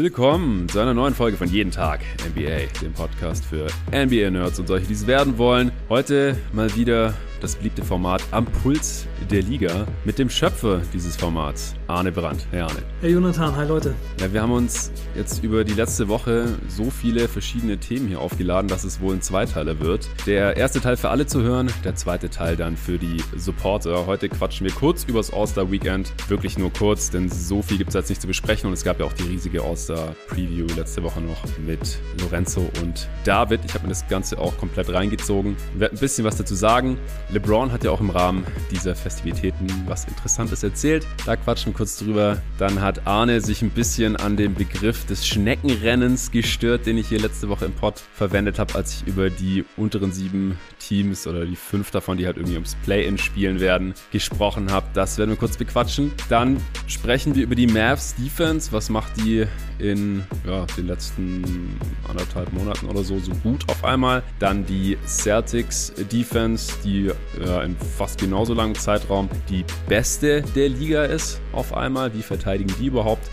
[0.00, 4.86] Willkommen zu einer neuen Folge von Jeden Tag NBA, dem Podcast für NBA-Nerds und solche,
[4.86, 5.72] die es werden wollen.
[5.88, 11.74] Heute mal wieder das beliebte Format am Puls der Liga mit dem Schöpfer dieses Formats,
[11.88, 12.46] Arne Brandt.
[12.50, 12.82] Hey Arne.
[13.00, 13.94] Hey Jonathan, hi Leute.
[14.20, 18.68] Ja, wir haben uns jetzt über die letzte Woche so viele verschiedene Themen hier aufgeladen,
[18.68, 20.06] dass es wohl ein Zweiteiler wird.
[20.26, 24.06] Der erste Teil für alle zu hören, der zweite Teil dann für die Supporter.
[24.06, 26.12] Heute quatschen wir kurz übers All-Star Weekend.
[26.28, 29.00] Wirklich nur kurz, denn so viel gibt es jetzt nicht zu besprechen und es gab
[29.00, 33.60] ja auch die riesige All-Star Preview letzte Woche noch mit Lorenzo und David.
[33.64, 35.56] Ich habe mir das Ganze auch komplett reingezogen.
[35.72, 36.98] Ich werde ein bisschen was dazu sagen.
[37.30, 41.06] LeBron hat ja auch im Rahmen dieser Festivitäten was Interessantes erzählt.
[41.24, 42.42] Da quatschen wir kurz drüber.
[42.58, 47.20] Dann hat Arne sich ein bisschen an den Begriff des Schneckenrennens gestört, den ich hier
[47.20, 51.56] letzte Woche im Pod verwendet habe, als ich über die unteren sieben Teams oder die
[51.56, 54.86] fünf davon, die halt irgendwie ums Play-In spielen werden, gesprochen habe.
[54.94, 56.12] Das werden wir kurz bequatschen.
[56.28, 58.72] Dann sprechen wir über die Mavs Defense.
[58.72, 59.44] Was macht die
[59.78, 64.22] in ja, den letzten anderthalb Monaten oder so so gut auf einmal?
[64.38, 67.10] Dann die Celtics Defense, die
[67.44, 72.14] ja, in fast genauso langem Zeitraum die beste der Liga ist auf einmal.
[72.14, 73.30] Wie verteidigen die überhaupt?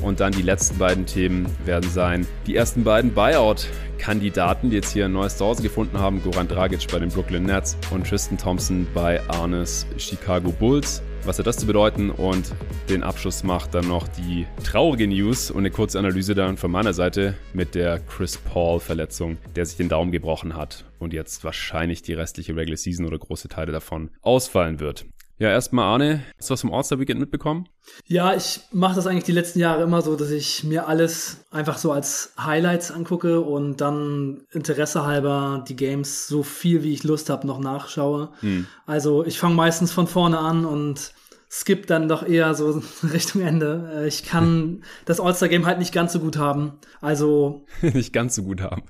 [0.00, 5.04] Und dann die letzten beiden Themen werden sein die ersten beiden Buyout-Kandidaten, die jetzt hier
[5.04, 6.22] ein neues Zuhause gefunden haben.
[6.22, 11.02] Goran Dragic bei den Brooklyn Nets und Tristan Thompson bei Arnes Chicago Bulls.
[11.24, 12.10] Was hat das zu bedeuten?
[12.10, 12.52] Und
[12.88, 16.94] den Abschluss macht dann noch die traurige News und eine kurze Analyse dann von meiner
[16.94, 22.14] Seite mit der Chris Paul-Verletzung, der sich den Daumen gebrochen hat und jetzt wahrscheinlich die
[22.14, 25.04] restliche Regular Season oder große Teile davon ausfallen wird.
[25.42, 27.68] Ja, erstmal Arne, hast du was vom All-Star Weekend mitbekommen?
[28.06, 31.78] Ja, ich mache das eigentlich die letzten Jahre immer so, dass ich mir alles einfach
[31.78, 37.28] so als Highlights angucke und dann Interesse halber die Games so viel wie ich Lust
[37.28, 38.28] habe noch nachschaue.
[38.38, 38.68] Hm.
[38.86, 41.12] Also ich fange meistens von vorne an und
[41.52, 42.82] skip dann doch eher so
[43.12, 43.90] Richtung Ende.
[43.94, 46.72] Äh, ich kann das All-Star-Game halt nicht ganz so gut haben.
[47.00, 47.66] Also.
[47.82, 48.82] nicht ganz so gut haben.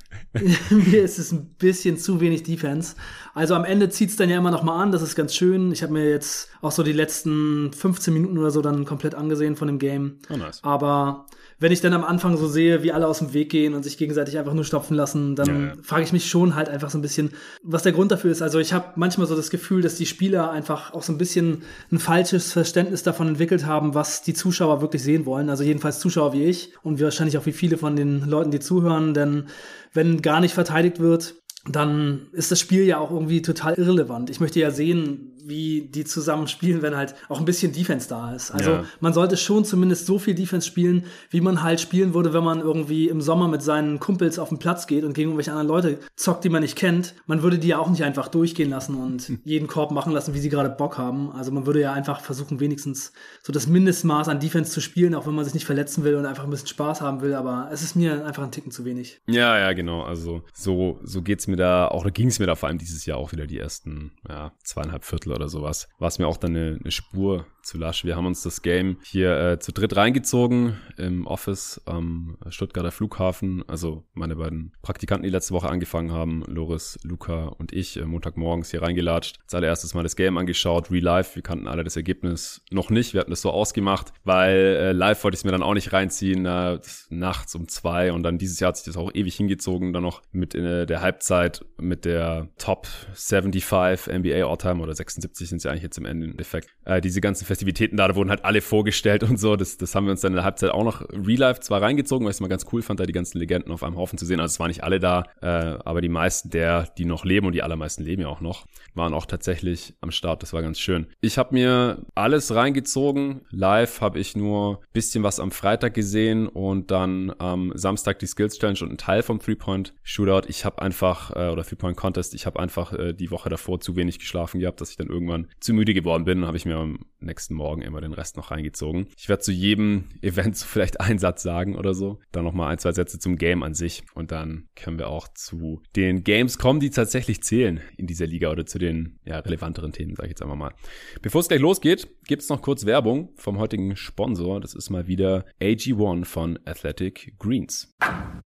[0.70, 2.94] mir ist es ein bisschen zu wenig Defense.
[3.34, 4.92] Also am Ende zieht's dann ja immer noch mal an.
[4.92, 5.72] Das ist ganz schön.
[5.72, 9.56] Ich habe mir jetzt auch so die letzten 15 Minuten oder so dann komplett angesehen
[9.56, 10.18] von dem Game.
[10.30, 10.60] Oh, nice.
[10.62, 11.26] Aber
[11.62, 13.96] wenn ich dann am Anfang so sehe, wie alle aus dem Weg gehen und sich
[13.96, 15.72] gegenseitig einfach nur stopfen lassen, dann ja, ja.
[15.82, 17.30] frage ich mich schon halt einfach so ein bisschen,
[17.62, 18.42] was der Grund dafür ist.
[18.42, 21.62] Also ich habe manchmal so das Gefühl, dass die Spieler einfach auch so ein bisschen
[21.92, 25.50] ein falsches Verständnis davon entwickelt haben, was die Zuschauer wirklich sehen wollen.
[25.50, 29.14] Also jedenfalls Zuschauer wie ich und wahrscheinlich auch wie viele von den Leuten, die zuhören,
[29.14, 29.44] denn
[29.92, 31.36] wenn gar nicht verteidigt wird,
[31.70, 34.30] dann ist das Spiel ja auch irgendwie total irrelevant.
[34.30, 38.34] Ich möchte ja sehen, wie die zusammen spielen, wenn halt auch ein bisschen Defense da
[38.34, 38.50] ist.
[38.50, 38.84] Also ja.
[39.00, 42.60] man sollte schon zumindest so viel Defense spielen, wie man halt spielen würde, wenn man
[42.60, 45.98] irgendwie im Sommer mit seinen Kumpels auf den Platz geht und gegen irgendwelche anderen Leute
[46.16, 47.14] zockt, die man nicht kennt.
[47.26, 49.40] Man würde die ja auch nicht einfach durchgehen lassen und hm.
[49.44, 51.32] jeden Korb machen lassen, wie sie gerade Bock haben.
[51.32, 55.26] Also man würde ja einfach versuchen, wenigstens so das Mindestmaß an Defense zu spielen, auch
[55.26, 57.34] wenn man sich nicht verletzen will und einfach ein bisschen Spaß haben will.
[57.34, 59.20] Aber es ist mir einfach ein Ticken zu wenig.
[59.26, 60.02] Ja, ja, genau.
[60.02, 63.18] Also so, so geht's mir da, auch ging es mir da vor allem dieses Jahr
[63.18, 66.78] auch wieder die ersten ja, zweieinhalb Viertel oder sowas, war es mir auch dann eine,
[66.80, 68.04] eine Spur zu lasch.
[68.04, 73.64] Wir haben uns das Game hier äh, zu dritt reingezogen im Office am Stuttgarter Flughafen.
[73.68, 78.70] Also meine beiden Praktikanten, die letzte Woche angefangen haben, Loris, Luca und ich, äh, Montagmorgens
[78.70, 79.38] hier reingelatscht.
[79.44, 81.34] Als allererstes mal das Game angeschaut, Real Life.
[81.36, 83.14] Wir kannten alle das Ergebnis noch nicht.
[83.14, 85.92] Wir hatten das so ausgemacht, weil äh, live wollte ich es mir dann auch nicht
[85.92, 86.78] reinziehen, äh,
[87.10, 88.12] nachts um zwei.
[88.12, 89.92] Und dann dieses Jahr hat sich das auch ewig hingezogen.
[89.92, 95.60] Dann noch mit äh, der Halbzeit mit der Top 75 NBA All-Time oder 76 sind
[95.60, 96.68] sie eigentlich jetzt im Endeffekt.
[96.84, 99.56] Äh, diese ganzen Festivitäten da, da wurden halt alle vorgestellt und so.
[99.56, 102.24] Das, das haben wir uns dann in der Halbzeit auch noch Real Life zwar reingezogen,
[102.24, 104.26] weil ich es mal ganz cool fand, da die ganzen Legenden auf einem Haufen zu
[104.26, 104.40] sehen.
[104.40, 107.52] Also es waren nicht alle da, äh, aber die meisten der, die noch leben und
[107.52, 110.42] die allermeisten leben ja auch noch, waren auch tatsächlich am Start.
[110.42, 111.06] Das war ganz schön.
[111.20, 113.42] Ich habe mir alles reingezogen.
[113.50, 118.58] Live habe ich nur bisschen was am Freitag gesehen und dann am Samstag die Skills
[118.58, 120.48] Challenge und ein Teil vom Three-Point Shootout.
[120.48, 123.96] Ich habe einfach, äh, oder Three-Point Contest, ich habe einfach äh, die Woche davor zu
[123.96, 126.46] wenig geschlafen gehabt, dass ich dann irgendwann zu müde geworden bin.
[126.46, 129.06] habe ich mir am nächsten Morgen immer den Rest noch reingezogen.
[129.16, 132.18] Ich werde zu jedem Event so vielleicht einen Satz sagen oder so.
[132.32, 134.02] Dann nochmal ein, zwei Sätze zum Game an sich.
[134.14, 138.50] Und dann können wir auch zu den Games kommen, die tatsächlich zählen in dieser Liga
[138.50, 140.74] oder zu den ja, relevanteren Themen, sage ich jetzt einfach mal.
[141.20, 144.60] Bevor es gleich losgeht, gibt es noch kurz Werbung vom heutigen Sponsor.
[144.60, 147.94] Das ist mal wieder AG1 von Athletic Greens.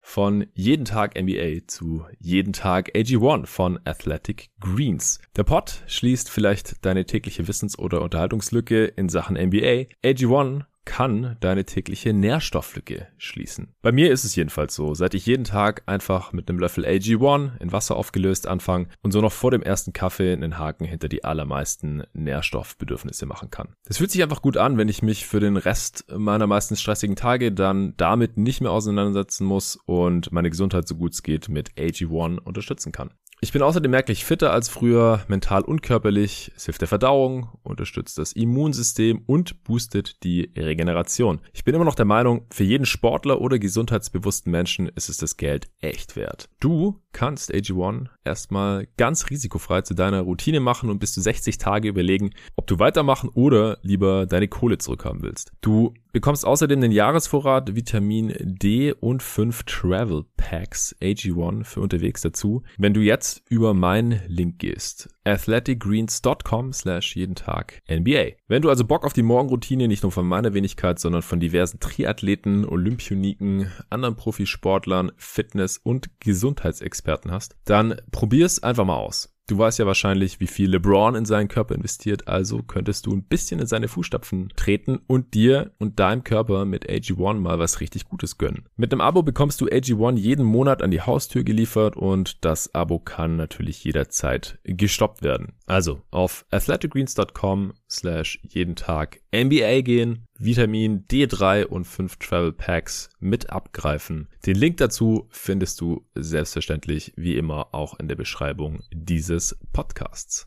[0.01, 5.21] Von jeden Tag NBA zu jeden Tag AG1 von Athletic Greens.
[5.37, 9.87] Der Pod schließt vielleicht deine tägliche Wissens- oder Unterhaltungslücke in Sachen NBA.
[10.05, 13.75] AG1 kann deine tägliche Nährstofflücke schließen.
[13.83, 17.61] Bei mir ist es jedenfalls so, seit ich jeden Tag einfach mit einem Löffel AG1
[17.61, 21.25] in Wasser aufgelöst anfange und so noch vor dem ersten Kaffee einen Haken hinter die
[21.25, 23.75] allermeisten Nährstoffbedürfnisse machen kann.
[23.87, 27.17] Es fühlt sich einfach gut an, wenn ich mich für den Rest meiner meistens stressigen
[27.17, 31.73] Tage dann damit nicht mehr auseinandersetzen muss und meine Gesundheit so gut es geht mit
[31.73, 33.11] AG1 unterstützen kann.
[33.41, 36.53] Ich bin außerdem merklich fitter als früher, mental und körperlich.
[36.57, 41.41] Es hilft der Verdauung, unterstützt das Immunsystem und boostet die Regeneration.
[41.53, 45.37] Ich bin immer noch der Meinung, für jeden Sportler oder gesundheitsbewussten Menschen ist es das
[45.37, 46.49] Geld echt wert.
[46.61, 51.89] Du kannst AG1 erstmal ganz risikofrei zu deiner Routine machen und bis zu 60 Tage
[51.89, 55.51] überlegen, ob du weitermachen oder lieber deine Kohle zurückhaben willst.
[55.63, 62.63] Du bekommst außerdem den Jahresvorrat Vitamin D und 5 Travel Packs AG1 für unterwegs dazu,
[62.77, 65.09] wenn du jetzt über meinen Link gehst.
[65.25, 68.37] athleticgreens.com slash jeden Tag NBA.
[68.47, 71.81] Wenn du also Bock auf die Morgenroutine nicht nur von meiner Wenigkeit, sondern von diversen
[71.81, 79.37] Triathleten, Olympioniken, anderen Profisportlern, Fitness- und Gesundheitsexperten hast, dann probier's einfach mal aus.
[79.49, 83.23] Du weißt ja wahrscheinlich, wie viel LeBron in seinen Körper investiert, also könntest du ein
[83.23, 88.07] bisschen in seine Fußstapfen treten und dir und deinem Körper mit AG1 mal was richtig
[88.07, 88.69] Gutes gönnen.
[88.75, 92.99] Mit einem Abo bekommst du AG1 jeden Monat an die Haustür geliefert und das Abo
[92.99, 95.53] kann natürlich jederzeit gestoppt werden.
[95.67, 103.51] Also auf athleticgreens.com slash jeden Tag NBA gehen, Vitamin D3 und 5 Travel Packs mit
[103.51, 104.29] abgreifen.
[104.45, 110.47] Den Link dazu findest du selbstverständlich wie immer auch in der Beschreibung dieses Podcasts.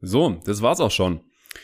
[0.00, 1.20] So, das war's auch schon.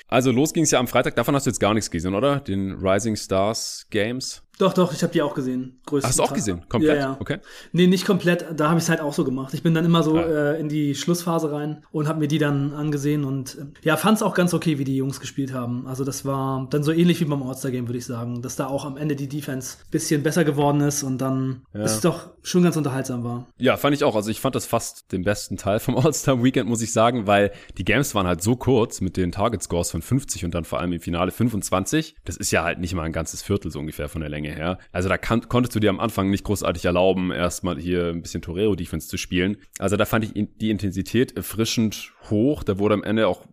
[0.06, 2.40] Also los ging's ja am Freitag, davon hast du jetzt gar nichts gesehen, oder?
[2.40, 4.42] Den Rising Stars Games.
[4.60, 5.80] Doch, doch, ich habe die auch gesehen.
[5.90, 6.60] Hast du auch gesehen?
[6.68, 6.98] Komplett?
[6.98, 7.16] Ja, ja.
[7.18, 7.38] Okay.
[7.72, 8.44] Nee, nicht komplett.
[8.54, 9.54] Da habe ich es halt auch so gemacht.
[9.54, 10.52] Ich bin dann immer so ah.
[10.52, 14.18] äh, in die Schlussphase rein und habe mir die dann angesehen und äh, ja, fand
[14.18, 15.86] es auch ganz okay, wie die Jungs gespielt haben.
[15.86, 18.42] Also das war dann so ähnlich wie beim All-Star-Game, würde ich sagen.
[18.42, 21.80] Dass da auch am Ende die Defense bisschen besser geworden ist und dann ja.
[21.80, 23.46] es doch schon ganz unterhaltsam war.
[23.56, 24.14] Ja, fand ich auch.
[24.14, 27.84] Also ich fand das fast den besten Teil vom All-Star-Weekend, muss ich sagen, weil die
[27.84, 31.00] Games waren halt so kurz mit den Target-Scores von 50 und dann vor allem im
[31.00, 32.16] Finale 25.
[32.26, 34.78] Das ist ja halt nicht mal ein ganzes Viertel so ungefähr von der Länge her.
[34.92, 38.42] Also da kann, konntest du dir am Anfang nicht großartig erlauben, erstmal hier ein bisschen
[38.42, 39.56] Torero-Defense zu spielen.
[39.78, 42.62] Also da fand ich die Intensität erfrischend hoch.
[42.62, 43.46] Da wurde am Ende auch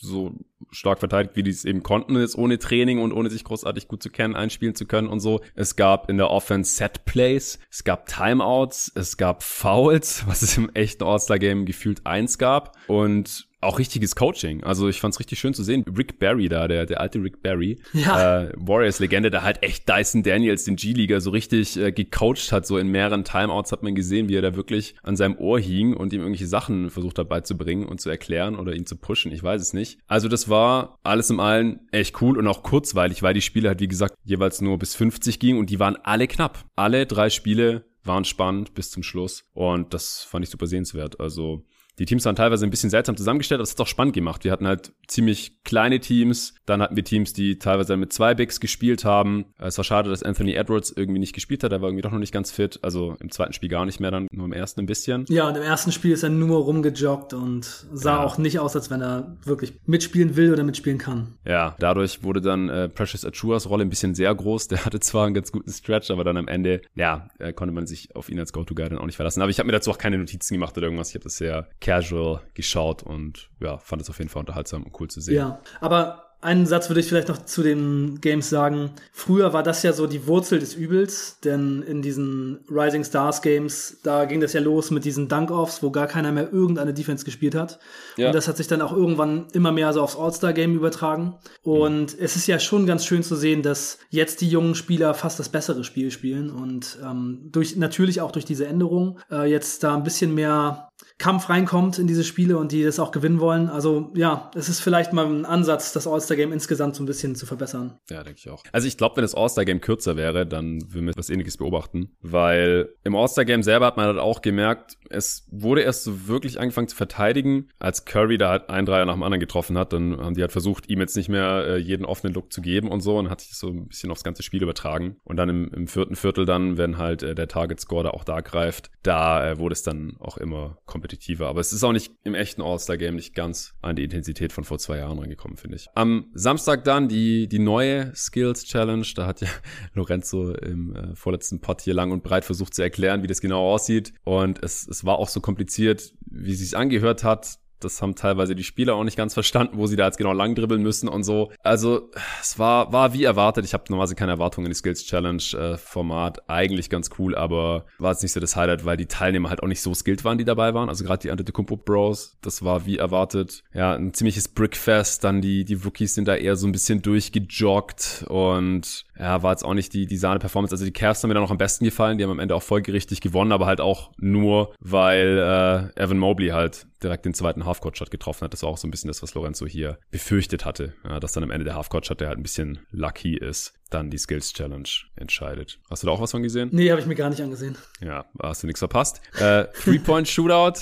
[0.00, 0.34] so
[0.70, 4.02] stark verteidigt, wie die es eben konnten, jetzt ohne Training und ohne sich großartig gut
[4.02, 5.40] zu kennen, einspielen zu können und so.
[5.54, 10.56] Es gab in der Offense Set Plays, es gab Timeouts, es gab Fouls, was es
[10.56, 12.76] im echten All-Star-Game gefühlt eins gab.
[12.86, 14.62] Und auch richtiges Coaching.
[14.62, 15.84] Also ich fand's richtig schön zu sehen.
[15.96, 18.42] Rick Barry da, der, der alte Rick Barry, ja.
[18.42, 22.66] äh, Warriors-Legende, der halt echt Dyson Daniels, den G-Leaguer, so richtig äh, gecoacht hat.
[22.66, 25.94] So in mehreren Timeouts hat man gesehen, wie er da wirklich an seinem Ohr hing
[25.94, 29.32] und ihm irgendwelche Sachen versucht hat beizubringen und zu erklären oder ihn zu pushen.
[29.32, 29.98] Ich weiß es nicht.
[30.06, 33.80] Also das war alles im Allen echt cool und auch kurzweilig, weil die Spiele halt,
[33.80, 36.64] wie gesagt, jeweils nur bis 50 gingen und die waren alle knapp.
[36.76, 41.20] Alle drei Spiele waren spannend bis zum Schluss und das fand ich super sehenswert.
[41.20, 41.64] Also
[41.98, 44.44] die Teams waren teilweise ein bisschen seltsam zusammengestellt, aber es hat auch spannend gemacht.
[44.44, 48.60] Wir hatten halt ziemlich kleine Teams, dann hatten wir Teams, die teilweise mit zwei Bigs
[48.60, 49.46] gespielt haben.
[49.58, 52.18] Es war schade, dass Anthony Edwards irgendwie nicht gespielt hat, er war irgendwie doch noch
[52.18, 54.86] nicht ganz fit, also im zweiten Spiel gar nicht mehr, dann nur im ersten ein
[54.86, 55.24] bisschen.
[55.28, 58.24] Ja, und im ersten Spiel ist er nur rumgejoggt und sah ja.
[58.24, 61.34] auch nicht aus, als wenn er wirklich mitspielen will oder mitspielen kann.
[61.44, 64.68] Ja, dadurch wurde dann äh, Precious Achuas Rolle ein bisschen sehr groß.
[64.68, 67.86] Der hatte zwar einen ganz guten Stretch, aber dann am Ende, ja, äh, konnte man
[67.86, 69.42] sich auf ihn als Go-To-Guy dann auch nicht verlassen.
[69.42, 71.10] Aber ich habe mir dazu auch keine Notizen gemacht oder irgendwas.
[71.10, 75.00] Ich habe das sehr casual geschaut und ja, fand es auf jeden Fall unterhaltsam und
[75.00, 75.36] cool zu sehen.
[75.36, 78.92] Ja, aber einen Satz würde ich vielleicht noch zu den Games sagen.
[79.10, 83.98] Früher war das ja so die Wurzel des Übels, denn in diesen Rising Stars Games,
[84.04, 87.56] da ging das ja los mit diesen Dunk-Offs, wo gar keiner mehr irgendeine Defense gespielt
[87.56, 87.80] hat.
[88.16, 88.28] Ja.
[88.28, 91.34] Und das hat sich dann auch irgendwann immer mehr so aufs All-Star-Game übertragen.
[91.62, 92.24] Und mhm.
[92.24, 95.48] es ist ja schon ganz schön zu sehen, dass jetzt die jungen Spieler fast das
[95.48, 100.04] bessere Spiel spielen und ähm, durch natürlich auch durch diese Änderung äh, jetzt da ein
[100.04, 100.87] bisschen mehr
[101.18, 103.68] Kampf reinkommt in diese Spiele und die das auch gewinnen wollen.
[103.68, 107.46] Also ja, es ist vielleicht mal ein Ansatz, das All-Star-Game insgesamt so ein bisschen zu
[107.46, 107.98] verbessern.
[108.08, 108.62] Ja, denke ich auch.
[108.72, 112.10] Also ich glaube, wenn das All-Star-Game kürzer wäre, dann würden wir was ähnliches beobachten.
[112.20, 116.88] Weil im All-Star-Game selber hat man halt auch gemerkt, es wurde erst so wirklich angefangen
[116.88, 119.92] zu verteidigen, als Curry da halt ein Dreier nach dem anderen getroffen hat.
[119.92, 122.88] Dann haben die halt versucht, ihm jetzt nicht mehr äh, jeden offenen Look zu geben
[122.88, 125.16] und so und hat sich so ein bisschen aufs ganze Spiel übertragen.
[125.24, 128.40] Und dann im, im vierten Viertel dann, wenn halt äh, der Target-Score da auch da
[128.40, 131.46] greift, da äh, wurde es dann auch immer kompetitiver.
[131.46, 134.78] Aber es ist auch nicht im echten All-Star-Game nicht ganz an die Intensität von vor
[134.78, 135.86] zwei Jahren rangekommen, finde ich.
[135.94, 139.06] Am Samstag dann die, die neue Skills Challenge.
[139.14, 139.48] Da hat ja
[139.94, 143.72] Lorenzo im äh, vorletzten Pod hier lang und breit versucht zu erklären, wie das genau
[143.72, 144.12] aussieht.
[144.24, 148.54] Und es, es war auch so kompliziert, wie es sich angehört hat Das haben teilweise
[148.54, 151.22] die Spieler auch nicht ganz verstanden, wo sie da jetzt genau lang dribbeln müssen und
[151.22, 151.50] so.
[151.62, 153.64] Also es war, war wie erwartet.
[153.64, 156.48] Ich habe normalerweise keine Erwartungen in die Skills Challenge äh, Format.
[156.48, 159.68] Eigentlich ganz cool, aber war jetzt nicht so das Highlight, weil die Teilnehmer halt auch
[159.68, 160.88] nicht so skilled waren, die dabei waren.
[160.88, 163.62] Also gerade die Antetokounmpo Bros, das war wie erwartet.
[163.72, 165.24] Ja, ein ziemliches Brickfest.
[165.24, 169.64] Dann die, die Rookies sind da eher so ein bisschen durchgejoggt und ja, war jetzt
[169.64, 170.74] auch nicht die, die Sahne-Performance.
[170.74, 172.18] Also die Cavs haben mir dann noch am besten gefallen.
[172.18, 176.48] Die haben am Ende auch folgerichtig gewonnen, aber halt auch nur, weil äh, Evan Mobley
[176.48, 178.52] halt direkt den zweiten Halfcourt-Shot getroffen hat.
[178.52, 180.94] Das war auch so ein bisschen das, was Lorenzo hier befürchtet hatte.
[181.04, 184.18] Ja, dass dann am Ende der Halfcourt-Shot, der halt ein bisschen lucky ist, dann die
[184.18, 185.78] Skills Challenge entscheidet.
[185.90, 186.68] Hast du da auch was von gesehen?
[186.72, 187.76] Nee, habe ich mir gar nicht angesehen.
[188.00, 189.20] Ja, hast du nichts verpasst.
[189.38, 190.80] Äh, Three-Point-Shootout.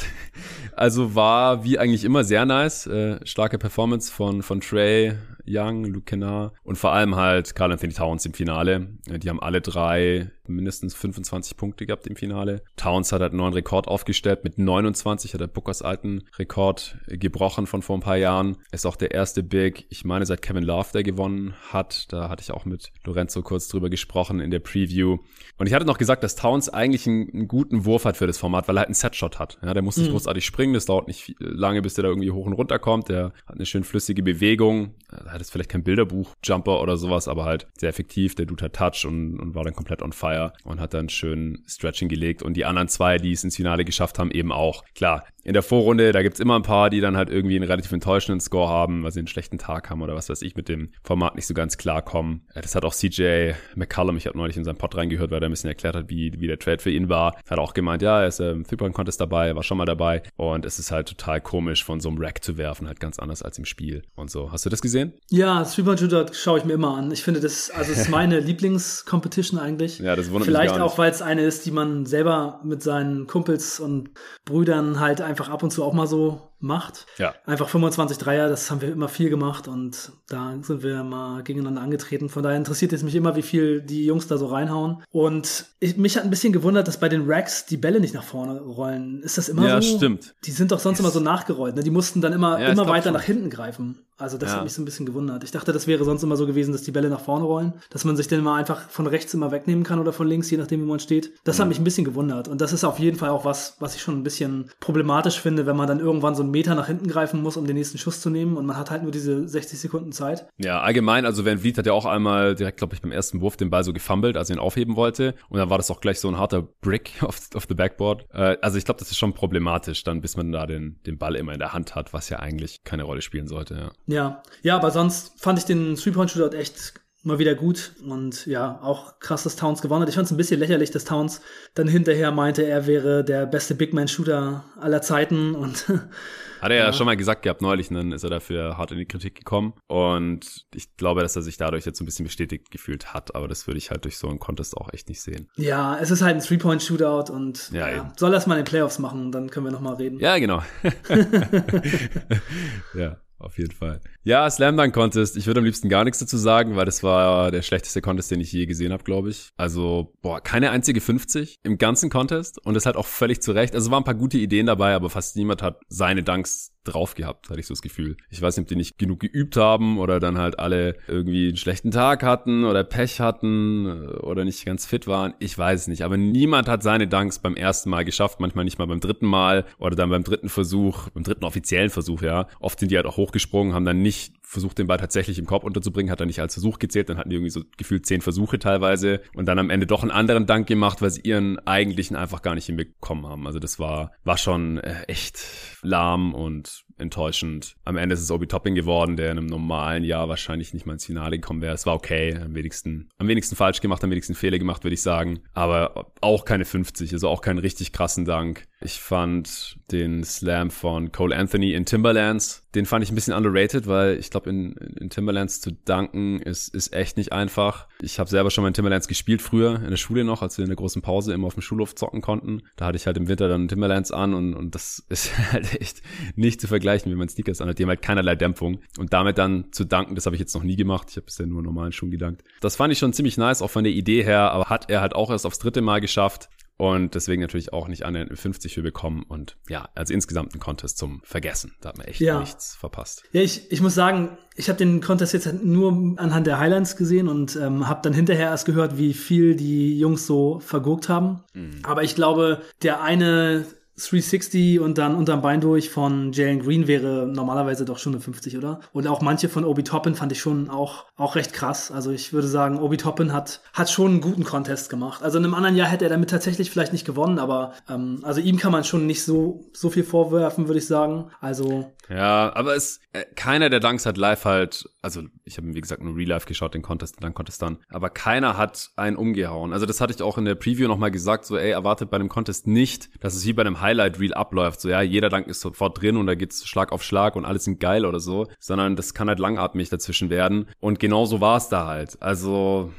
[0.75, 2.87] Also war wie eigentlich immer sehr nice.
[2.87, 5.15] Äh, starke Performance von, von Trey,
[5.47, 8.89] Young, Luke Kennard und vor allem halt Carl Anthony Towns im Finale.
[9.07, 12.63] Die haben alle drei mindestens 25 Punkte gehabt im Finale.
[12.77, 14.45] Towns hat halt einen neuen Rekord aufgestellt.
[14.45, 18.57] Mit 29 hat er Bookers alten Rekord gebrochen von vor ein paar Jahren.
[18.73, 22.13] Ist auch der erste Big, ich meine, seit Kevin Love, der gewonnen hat.
[22.13, 25.19] Da hatte ich auch mit Lorenzo kurz drüber gesprochen in der Preview.
[25.59, 28.38] Und ich hatte noch gesagt, dass Towns eigentlich einen, einen guten Wurf hat für das
[28.38, 29.59] Format, weil er halt einen Setshot hat.
[29.62, 30.12] Ja, der muss nicht mhm.
[30.12, 30.75] großartig springen.
[30.75, 33.09] Das dauert nicht lange, bis der da irgendwie hoch und runter kommt.
[33.09, 34.95] Der eine schön flüssige Bewegung.
[35.11, 38.35] Er hat jetzt vielleicht kein Bilderbuch-Jumper oder sowas, aber halt sehr effektiv.
[38.35, 40.53] Der Dude hat Touch und, und war dann komplett on fire.
[40.65, 42.43] Und hat dann schön Stretching gelegt.
[42.43, 44.85] Und die anderen zwei, die es ins Finale geschafft haben, eben auch.
[44.95, 47.93] Klar, in der Vorrunde, da gibt's immer ein paar, die dann halt irgendwie einen relativ
[47.93, 50.91] enttäuschenden Score haben, weil sie einen schlechten Tag haben oder was weiß ich, mit dem
[51.05, 52.43] Format nicht so ganz klarkommen.
[52.53, 55.53] Das hat auch CJ McCallum, ich habe neulich in seinen Pod reingehört, weil er ein
[55.53, 57.37] bisschen erklärt hat, wie, wie der Trade für ihn war.
[57.49, 60.25] Hat auch gemeint, ja, er ist im Three-Point-Contest dabei, war schon mal dabei.
[60.35, 63.43] Und es ist halt total komisch, von so einem Rack zu werfen, halt ganz anders
[63.47, 64.53] als im Spiel und so.
[64.53, 65.15] Hast du das gesehen?
[65.31, 67.11] Ja, Three-Point-Shooter schaue ich mir immer an.
[67.12, 70.00] Ich finde das, also ist meine Lieblings-Competition eigentlich.
[70.00, 73.26] Ja, das wundert Vielleicht mich auch, weil es eine ist, die man selber mit seinen
[73.26, 74.11] Kumpels und
[74.45, 77.07] Brüdern halt einfach ab und zu auch mal so macht.
[77.19, 77.35] Ja.
[77.45, 81.83] Einfach 25 Dreier, das haben wir immer viel gemacht und da sind wir mal gegeneinander
[81.83, 82.29] angetreten.
[82.29, 85.03] Von daher interessiert es mich immer, wie viel die Jungs da so reinhauen.
[85.11, 88.25] Und ich, mich hat ein bisschen gewundert, dass bei den Racks die Bälle nicht nach
[88.25, 89.23] vorne rollen.
[89.23, 89.89] Ist das immer ja, so?
[89.89, 90.35] Ja, stimmt.
[90.45, 91.05] Die sind doch sonst yes.
[91.05, 91.77] immer so nachgerollt.
[91.77, 91.83] Ne?
[91.83, 93.13] Die mussten dann immer, ja, immer weiter schon.
[93.15, 93.99] nach hinten greifen.
[94.18, 94.56] Also das ja.
[94.56, 95.44] hat mich so ein bisschen gewundert.
[95.44, 98.04] Ich dachte, das wäre sonst immer so gewesen, dass die Bälle nach vorne rollen, dass
[98.04, 100.80] man sich dann mal einfach von rechts immer wegnehmen kann oder von links, je nachdem,
[100.82, 101.32] wie man steht.
[101.44, 101.62] Das mhm.
[101.62, 102.49] hat mich ein bisschen gewundert.
[102.49, 105.66] Und das ist auf jeden Fall auch was, was ich schon ein bisschen problematisch finde,
[105.66, 108.20] wenn man dann irgendwann so einen Meter nach hinten greifen muss, um den nächsten Schuss
[108.20, 110.46] zu nehmen und man hat halt nur diese 60 Sekunden Zeit.
[110.56, 113.56] Ja, allgemein, also Van Vliet hat ja auch einmal direkt, glaube ich, beim ersten Wurf
[113.56, 115.35] den Ball so gefummelt, als er ihn aufheben wollte.
[115.49, 118.26] Und dann war das auch gleich so ein harter Brick auf, auf the Backboard.
[118.32, 121.37] Äh, also ich glaube, das ist schon problematisch, dann bis man da den, den Ball
[121.37, 123.75] immer in der Hand hat, was ja eigentlich keine Rolle spielen sollte.
[123.75, 126.95] Ja, ja, ja aber sonst fand ich den Three-Point-Shootout echt
[127.27, 130.09] mal wieder gut und ja, auch krass, dass Towns gewonnen hat.
[130.09, 131.41] Ich fand es ein bisschen lächerlich, dass Towns
[131.75, 135.87] dann hinterher meinte, er wäre der beste Big-Man-Shooter aller Zeiten und
[136.61, 136.85] Hat er ja.
[136.87, 139.75] ja, schon mal gesagt gehabt neulich, dann ist er dafür hart in die Kritik gekommen.
[139.89, 143.35] Und ich glaube, dass er sich dadurch jetzt so ein bisschen bestätigt gefühlt hat.
[143.35, 145.49] Aber das würde ich halt durch so einen Contest auch echt nicht sehen.
[145.57, 148.99] Ja, es ist halt ein Three-Point-Shootout und ja, ja, soll das mal in den Playoffs
[148.99, 150.19] machen, dann können wir nochmal reden.
[150.19, 150.63] Ja, genau.
[152.95, 154.00] ja auf jeden Fall.
[154.23, 155.37] Ja, Slam Dunk Contest.
[155.37, 158.40] Ich würde am liebsten gar nichts dazu sagen, weil das war der schlechteste Contest, den
[158.40, 159.50] ich je gesehen habe, glaube ich.
[159.57, 163.75] Also, boah, keine einzige 50 im ganzen Contest und das halt auch völlig zu Recht.
[163.75, 167.50] Also waren ein paar gute Ideen dabei, aber fast niemand hat seine Dunks drauf gehabt,
[167.50, 168.16] hatte ich so das Gefühl.
[168.31, 171.57] Ich weiß nicht, ob die nicht genug geübt haben oder dann halt alle irgendwie einen
[171.57, 175.35] schlechten Tag hatten oder Pech hatten oder nicht ganz fit waren.
[175.38, 176.02] Ich weiß es nicht.
[176.02, 179.64] Aber niemand hat seine Dunks beim ersten Mal geschafft, manchmal nicht mal beim dritten Mal
[179.78, 182.47] oder dann beim dritten Versuch, beim dritten offiziellen Versuch, ja.
[182.61, 185.65] Oft sind die halt auch hochgesprungen, haben dann nicht versucht, den Ball tatsächlich im Korb
[185.65, 188.59] unterzubringen, hat er nicht als Versuch gezählt, dann hatten die irgendwie so gefühlt zehn Versuche
[188.59, 192.41] teilweise und dann am Ende doch einen anderen Dank gemacht, weil sie ihren eigentlichen einfach
[192.41, 193.47] gar nicht hinbekommen haben.
[193.47, 195.41] Also das war, war schon äh, echt
[195.83, 197.76] lahm und enttäuschend.
[197.85, 200.95] Am Ende ist es Obi Topping geworden, der in einem normalen Jahr wahrscheinlich nicht mal
[200.95, 201.75] ins Finale gekommen wäre.
[201.75, 205.03] Es war okay, am wenigsten, am wenigsten falsch gemacht, am wenigsten Fehler gemacht, würde ich
[205.03, 205.41] sagen.
[205.55, 208.67] Aber auch keine 50, also auch keinen richtig krassen Dank.
[208.81, 213.87] Ich fand den Slam von Cole Anthony in Timberlands, den fand ich ein bisschen underrated,
[213.87, 217.88] weil ich glaube, in, in Timberlands zu danken ist, ist echt nicht einfach.
[218.03, 220.65] Ich habe selber schon mal in Timberlands gespielt früher, in der Schule noch, als wir
[220.65, 222.62] in der großen Pause immer auf dem Schulhof zocken konnten.
[222.76, 226.03] Da hatte ich halt im Winter dann Timberlands an und, und das ist halt echt
[226.35, 227.78] nicht zu vergleichen, wie man Sneakers anhat.
[227.78, 228.78] Die haben halt keinerlei Dämpfung.
[228.99, 231.09] Und damit dann zu danken, das habe ich jetzt noch nie gemacht.
[231.11, 232.43] Ich habe bisher nur normalen Schuhen gedankt.
[232.61, 235.14] Das fand ich schon ziemlich nice, auch von der Idee her, aber hat er halt
[235.14, 239.25] auch erst aufs dritte Mal geschafft und deswegen natürlich auch nicht annähernd 50 für bekommen
[239.26, 241.75] und ja, also insgesamt ein Contest zum Vergessen.
[241.81, 242.38] Da hat man echt ja.
[242.40, 243.23] nichts verpasst.
[243.33, 247.28] Ja, ich, ich muss sagen, ich habe den Contest jetzt nur anhand der Highlights gesehen
[247.28, 251.43] und ähm, habe dann hinterher erst gehört, wie viel die Jungs so verguckt haben.
[251.55, 251.81] Mhm.
[251.83, 253.64] Aber ich glaube, der eine
[253.97, 258.59] 360 und dann unterm Bein durch von Jalen Green wäre normalerweise doch schon eine 50,
[258.59, 258.81] oder?
[258.93, 261.91] Und auch manche von Obi Toppin fand ich schon auch, auch recht krass.
[261.91, 265.23] Also ich würde sagen, Obi Toppin hat, hat schon einen guten Contest gemacht.
[265.23, 268.41] Also in einem anderen Jahr hätte er damit tatsächlich vielleicht nicht gewonnen, aber ähm, also
[268.41, 271.31] ihm kann man schon nicht so, so viel vorwerfen, würde ich sagen.
[271.41, 271.93] Also.
[272.09, 276.03] Ja, aber es, äh, keiner der Dunks hat live halt, also ich habe wie gesagt
[276.03, 279.73] nur Real Life geschaut, den Contest, dann Contest dann, aber keiner hat einen umgehauen.
[279.73, 282.29] Also das hatte ich auch in der Preview nochmal gesagt, so ey, erwartet bei einem
[282.29, 285.61] Contest nicht, dass es wie bei einem Highlight Reel abläuft, so ja, jeder Dank ist
[285.61, 288.97] sofort drin und da geht's Schlag auf Schlag und alles sind geil oder so, sondern
[288.97, 292.21] das kann halt langatmig dazwischen werden und genau so war es da halt.
[292.23, 292.93] Also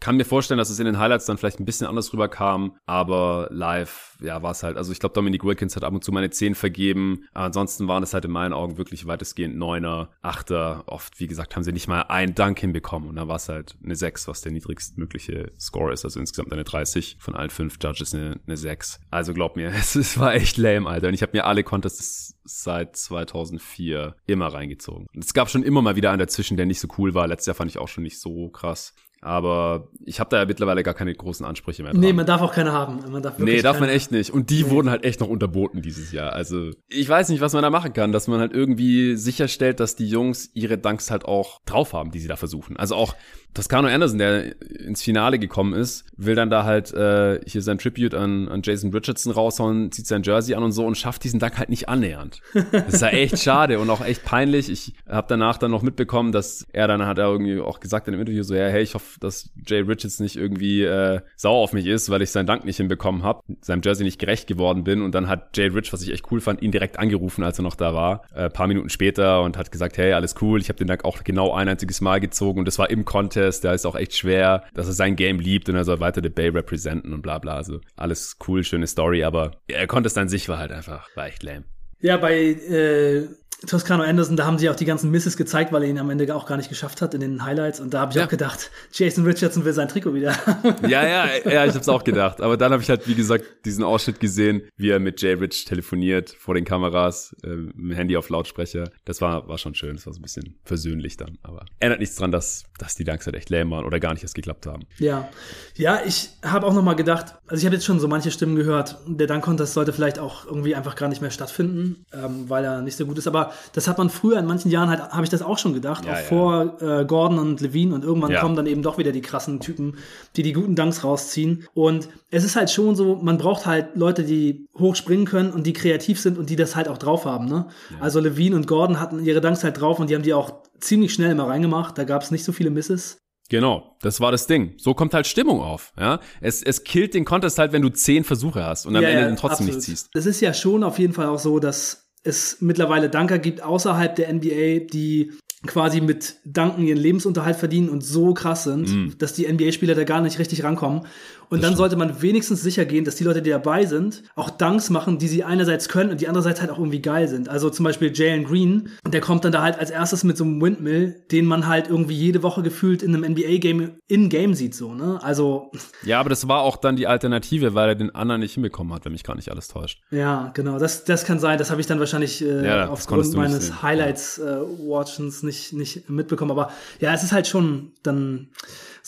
[0.00, 3.48] kann mir vorstellen, dass es in den Highlights dann vielleicht ein bisschen anders rüberkam, aber
[3.50, 4.76] live, ja, war es halt.
[4.76, 7.24] Also ich glaube, Dominic Wilkins hat ab und zu meine 10 vergeben.
[7.32, 10.84] Aber ansonsten waren es halt in meinen Augen wirklich weitestgehend Neuner, Achter.
[10.86, 13.08] Oft, wie gesagt, haben sie nicht mal einen Dank hinbekommen.
[13.08, 16.04] Und dann war es halt eine 6, was der niedrigstmögliche Score ist.
[16.04, 17.16] Also insgesamt eine 30.
[17.18, 19.00] Von allen fünf Judges eine, eine 6.
[19.10, 21.08] Also glaub mir, es, es war echt lame, Alter.
[21.08, 25.06] Und ich habe mir alle Contests seit 2004 immer reingezogen.
[25.16, 27.26] es gab schon immer mal wieder einen dazwischen, der nicht so cool war.
[27.26, 28.94] Letztes Jahr fand ich auch schon nicht so krass.
[29.22, 31.92] Aber ich habe da ja mittlerweile gar keine großen Ansprüche mehr.
[31.92, 32.00] Dran.
[32.00, 33.00] Nee, man darf auch keine haben.
[33.10, 34.30] Man darf nee, darf man echt nicht.
[34.30, 34.70] Und die nee.
[34.70, 36.32] wurden halt echt noch unterboten dieses Jahr.
[36.32, 39.94] Also ich weiß nicht, was man da machen kann, dass man halt irgendwie sicherstellt, dass
[39.94, 42.78] die Jungs ihre Dunks halt auch drauf haben, die sie da versuchen.
[42.78, 43.14] Also auch
[43.54, 48.14] Toscano Anderson, der ins Finale gekommen ist, will dann da halt äh, hier sein Tribute
[48.14, 51.58] an, an Jason Richardson raushauen, zieht sein Jersey an und so und schafft diesen Dank
[51.58, 52.40] halt nicht annähernd.
[52.70, 54.70] Das ist ja echt schade und auch echt peinlich.
[54.70, 58.12] Ich habe danach dann noch mitbekommen, dass er dann hat er irgendwie auch gesagt in
[58.12, 61.72] dem Interview so, ja, hey, ich hoffe, dass Jay Richards nicht irgendwie äh, sauer auf
[61.72, 65.02] mich ist, weil ich seinen Dank nicht hinbekommen habe, seinem Jersey nicht gerecht geworden bin
[65.02, 67.62] und dann hat Jay Rich, was ich echt cool fand, ihn direkt angerufen, als er
[67.62, 70.78] noch da war, äh, paar Minuten später und hat gesagt, hey, alles cool, ich habe
[70.78, 73.72] den Dank auch genau ein einziges Mal gezogen und das war im Contest Contest, da
[73.72, 76.48] ist auch echt schwer, dass er sein Game liebt und er soll weiter The Bay
[76.48, 77.54] representen und bla bla.
[77.56, 81.42] Also alles cool, schöne Story, aber er Contest an sich war halt einfach, war echt
[81.42, 81.64] lame.
[82.00, 83.28] Ja, bei äh,
[83.66, 86.34] Toscano Anderson, da haben sie auch die ganzen Misses gezeigt, weil er ihn am Ende
[86.34, 87.80] auch gar nicht geschafft hat in den Highlights.
[87.80, 88.24] Und da habe ich ja.
[88.24, 90.34] auch gedacht, Jason Richardson will sein Trikot wieder.
[90.88, 92.40] ja, ja, ja, ich habe es auch gedacht.
[92.40, 95.66] Aber dann habe ich halt, wie gesagt, diesen Ausschnitt gesehen, wie er mit Jay Rich
[95.66, 98.90] telefoniert vor den Kameras, äh, mit dem Handy auf Lautsprecher.
[99.04, 99.94] Das war, war schon schön.
[99.94, 101.38] Das war so ein bisschen versöhnlich dann.
[101.42, 104.22] Aber ändert nichts dran, dass, dass die Dunks halt echt lame waren oder gar nicht
[104.22, 104.84] erst geklappt haben.
[104.98, 105.28] Ja,
[105.76, 108.56] ja, ich habe auch noch mal gedacht, also ich habe jetzt schon so manche Stimmen
[108.56, 112.64] gehört, der Dunk Contest sollte vielleicht auch irgendwie einfach gar nicht mehr stattfinden, ähm, weil
[112.64, 113.26] er nicht so gut ist.
[113.26, 116.04] Aber das hat man früher in manchen Jahren halt, habe ich das auch schon gedacht,
[116.04, 116.22] ja, auch ja.
[116.22, 118.40] vor äh, Gordon und Levine und irgendwann ja.
[118.40, 119.96] kommen dann eben doch wieder die krassen Typen,
[120.36, 121.66] die die guten Dunks rausziehen.
[121.74, 125.66] Und es ist halt schon so, man braucht halt Leute, die hoch springen können und
[125.66, 127.46] die kreativ sind und die das halt auch drauf haben.
[127.46, 127.66] Ne?
[128.00, 131.12] Also Levine und Gordon hatten ihre Dunks halt drauf und die haben die auch ziemlich
[131.12, 131.96] schnell immer reingemacht.
[131.98, 133.18] Da gab es nicht so viele Misses.
[133.50, 134.74] Genau, das war das Ding.
[134.78, 135.92] So kommt halt Stimmung auf.
[135.98, 139.08] Ja, es, es killt den Contest halt, wenn du zehn Versuche hast und am ja,
[139.08, 139.74] Ende den trotzdem absolut.
[139.74, 140.08] nicht ziehst.
[140.14, 144.14] Es ist ja schon auf jeden Fall auch so, dass es mittlerweile Danker gibt außerhalb
[144.14, 145.32] der NBA, die
[145.66, 149.18] quasi mit Danken ihren Lebensunterhalt verdienen und so krass sind, mm.
[149.18, 151.06] dass die NBA-Spieler da gar nicht richtig rankommen.
[151.50, 151.78] Und das dann stimmt.
[151.78, 155.26] sollte man wenigstens sicher gehen, dass die Leute, die dabei sind, auch Dunks machen, die
[155.26, 157.48] sie einerseits können und die andererseits halt auch irgendwie geil sind.
[157.48, 160.62] Also zum Beispiel Jalen Green, der kommt dann da halt als erstes mit so einem
[160.62, 165.18] Windmill, den man halt irgendwie jede Woche gefühlt in einem NBA-Game in-Game sieht, so, ne?
[165.22, 165.70] Also.
[166.02, 169.04] Ja, aber das war auch dann die Alternative, weil er den anderen nicht hinbekommen hat,
[169.04, 170.00] wenn mich gar nicht alles täuscht.
[170.10, 170.78] Ja, genau.
[170.78, 171.58] Das, das kann sein.
[171.58, 176.52] Das habe ich dann wahrscheinlich äh, ja, aufgrund meines Highlights-Watchens äh, nicht, nicht mitbekommen.
[176.52, 178.48] Aber ja, es ist halt schon dann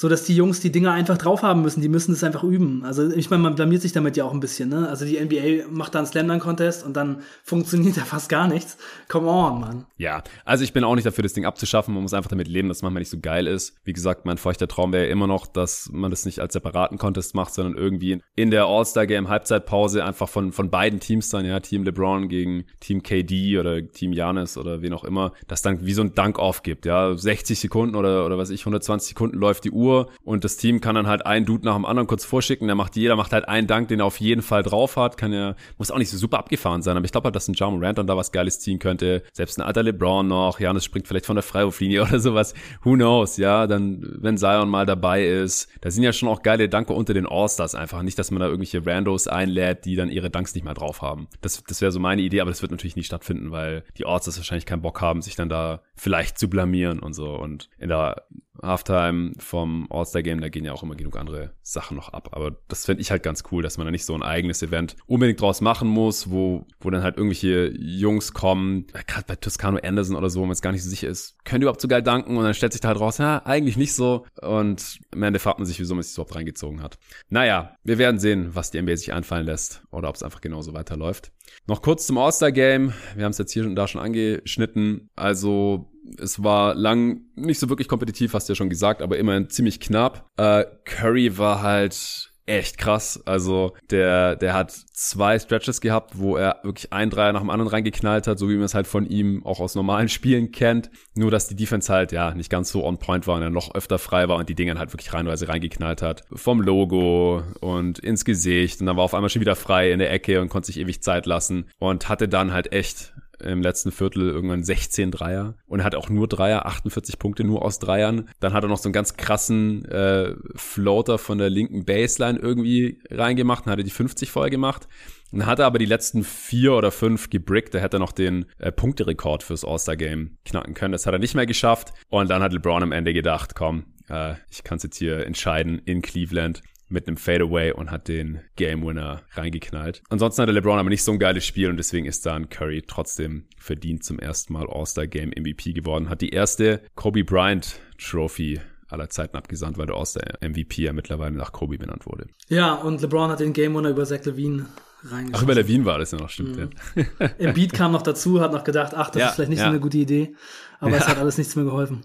[0.02, 1.80] so dass die Jungs die Dinger einfach drauf haben müssen.
[1.80, 2.82] Die müssen es einfach üben.
[2.84, 4.68] Also ich meine, man blamiert sich damit ja auch ein bisschen.
[4.68, 4.88] Ne?
[4.88, 8.48] Also die NBA macht da einen Slam Dunk Contest und dann funktioniert da fast gar
[8.48, 8.76] nichts.
[9.06, 9.86] Come on, Mann.
[9.98, 11.94] Ja, also ich bin auch nicht dafür, das Ding abzuschaffen.
[11.94, 13.76] Man muss einfach damit leben, dass manchmal nicht so geil ist.
[13.84, 16.98] Wie gesagt, mein feuchter Traum wäre ja immer noch, dass man das nicht als separaten
[16.98, 21.44] Contest macht, sondern irgendwie in der All-Star Game Halbzeitpause einfach von von beiden Teams dann,
[21.44, 25.86] ja, Team LeBron gegen Team KD oder Team Janis oder wen auch immer, das dann
[25.86, 26.86] wie so ein Dunk aufgibt.
[26.86, 30.56] Ja, 60 Sekunden oder oder was ich 120 Sekunden läuft die Uhr Uhr und das
[30.56, 32.66] Team kann dann halt einen Dude nach dem anderen kurz vorschicken.
[32.66, 35.16] Der macht jeder macht halt einen Dank, den er auf jeden Fall drauf hat.
[35.16, 37.54] Kann ja muss auch nicht so super abgefahren sein, aber ich glaube halt, dass ein
[37.54, 39.22] Jamal Rand dann da was Geiles ziehen könnte.
[39.32, 42.54] Selbst ein alter LeBron noch, Janis springt vielleicht von der Freiwurflinie oder sowas.
[42.82, 43.36] Who knows?
[43.36, 47.14] Ja, dann wenn Zion mal dabei ist, da sind ja schon auch geile Danke unter
[47.14, 48.02] den All-Stars einfach.
[48.02, 51.28] Nicht, dass man da irgendwelche Randos einlädt, die dann ihre Danks nicht mehr drauf haben.
[51.40, 54.38] Das, das wäre so meine Idee, aber das wird natürlich nicht stattfinden, weil die All-Stars
[54.38, 57.34] wahrscheinlich keinen Bock haben, sich dann da vielleicht zu blamieren und so.
[57.34, 58.22] Und in der
[58.60, 62.30] Halftime vom All-Star-Game, da gehen ja auch immer genug andere Sachen noch ab.
[62.32, 64.96] Aber das fände ich halt ganz cool, dass man da nicht so ein eigenes Event
[65.06, 70.16] unbedingt draus machen muss, wo, wo dann halt irgendwelche Jungs kommen, gerade bei Toscano Anderson
[70.16, 72.36] oder so, wo man jetzt gar nicht so sicher ist, können überhaupt so geil danken?
[72.36, 74.26] Und dann stellt sich da halt raus, ja, eigentlich nicht so.
[74.40, 76.98] Und am Ende fragt man sich, wieso man sich überhaupt reingezogen hat.
[77.30, 80.74] Naja, wir werden sehen, was die NBA sich einfallen lässt oder ob es einfach genauso
[80.74, 81.32] weiterläuft.
[81.66, 82.92] Noch kurz zum All-Star-Game.
[83.14, 85.10] Wir haben es jetzt hier und da schon angeschnitten.
[85.14, 89.48] Also es war lang nicht so wirklich kompetitiv, hast du ja schon gesagt, aber immerhin
[89.48, 90.30] ziemlich knapp.
[90.36, 93.22] Äh, Curry war halt echt krass.
[93.24, 97.70] Also der, der hat zwei Stretches gehabt, wo er wirklich ein Dreier nach dem anderen
[97.70, 100.90] reingeknallt hat, so wie man es halt von ihm auch aus normalen Spielen kennt.
[101.14, 103.74] Nur, dass die Defense halt, ja, nicht ganz so on point war und er noch
[103.74, 106.24] öfter frei war und die Dinger halt wirklich reinweise reingeknallt hat.
[106.32, 110.12] Vom Logo und ins Gesicht und dann war auf einmal schon wieder frei in der
[110.12, 114.28] Ecke und konnte sich ewig Zeit lassen und hatte dann halt echt im letzten Viertel
[114.28, 118.28] irgendwann 16 Dreier und hat auch nur Dreier, 48 Punkte nur aus Dreiern.
[118.40, 123.00] Dann hat er noch so einen ganz krassen äh, Floater von der linken Baseline irgendwie
[123.10, 124.88] reingemacht und hatte die 50 voll gemacht.
[125.32, 127.74] Dann hat er aber die letzten vier oder fünf gebrickt.
[127.74, 130.92] Da hätte er noch den äh, Punkterekord fürs All-Star-Game knacken können.
[130.92, 131.92] Das hat er nicht mehr geschafft.
[132.10, 135.80] Und dann hat LeBron am Ende gedacht, komm, äh, ich kann es jetzt hier entscheiden
[135.84, 140.02] in Cleveland mit einem Fadeaway und hat den Game Winner reingeknallt.
[140.08, 143.44] Ansonsten hatte LeBron aber nicht so ein geiles Spiel und deswegen ist dann Curry trotzdem
[143.56, 146.08] verdient zum ersten Mal All-Star Game MVP geworden.
[146.08, 151.34] Hat die erste Kobe Bryant Trophy aller Zeiten abgesandt, weil der All-Star MVP ja mittlerweile
[151.34, 152.26] nach Kobe benannt wurde.
[152.48, 154.66] Ja, und LeBron hat den Game Winner über Zach Levine
[155.04, 155.34] reingeschossen.
[155.34, 156.56] Ach, über Levine war das ja noch, stimmt.
[156.56, 156.70] Mhm.
[157.18, 157.26] Ja.
[157.38, 159.66] Embiid kam noch dazu, hat noch gedacht, ach, das ja, ist vielleicht nicht ja.
[159.66, 160.34] so eine gute Idee.
[160.80, 162.02] Aber es hat alles nichts mehr geholfen.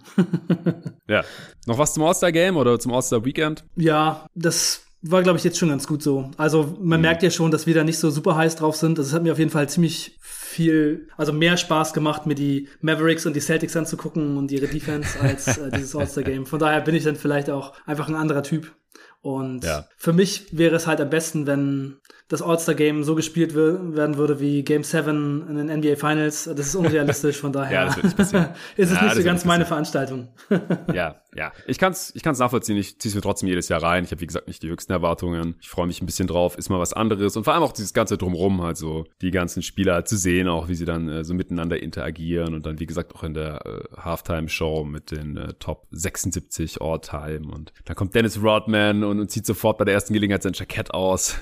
[1.08, 1.24] ja.
[1.66, 3.66] Noch was zum All-Star-Game oder zum All-Star-Weekend?
[3.76, 6.32] Ja, das war, glaube ich, jetzt schon ganz gut so.
[6.38, 7.04] Also man mhm.
[7.04, 9.00] merkt ja schon, dass wir da nicht so super heiß drauf sind.
[9.00, 12.68] Also es hat mir auf jeden Fall ziemlich viel, also mehr Spaß gemacht, mir die
[12.82, 16.46] Mavericks und die Celtics anzugucken und ihre Defense als äh, dieses All-Star-Game.
[16.46, 18.76] Von daher bin ich dann vielleicht auch einfach ein anderer Typ.
[19.22, 19.88] Und ja.
[19.98, 24.64] für mich wäre es halt am besten, wenn das All-Star-Game so gespielt werden würde wie
[24.64, 26.44] Game 7 in den NBA Finals.
[26.44, 30.28] Das ist unrealistisch, von daher ja, ist es ja, nicht so ganz meine Veranstaltung.
[30.94, 31.54] ja, ja.
[31.68, 32.76] Ich kann es ich kann's nachvollziehen.
[32.78, 34.04] Ich ziehe es mir trotzdem jedes Jahr rein.
[34.04, 35.56] Ich habe, wie gesagt, nicht die höchsten Erwartungen.
[35.62, 36.58] Ich freue mich ein bisschen drauf.
[36.58, 37.38] Ist mal was anderes.
[37.38, 40.76] Und vor allem auch dieses ganze Drumrum, also die ganzen Spieler zu sehen, auch wie
[40.76, 42.56] sie dann äh, so miteinander interagieren.
[42.56, 47.48] Und dann, wie gesagt, auch in der äh, Halftime-Show mit den äh, Top 76 All-Time.
[47.54, 50.94] Und da kommt Dennis Rodman und, und zieht sofort bei der ersten Gelegenheit sein Jackett
[50.94, 51.38] aus.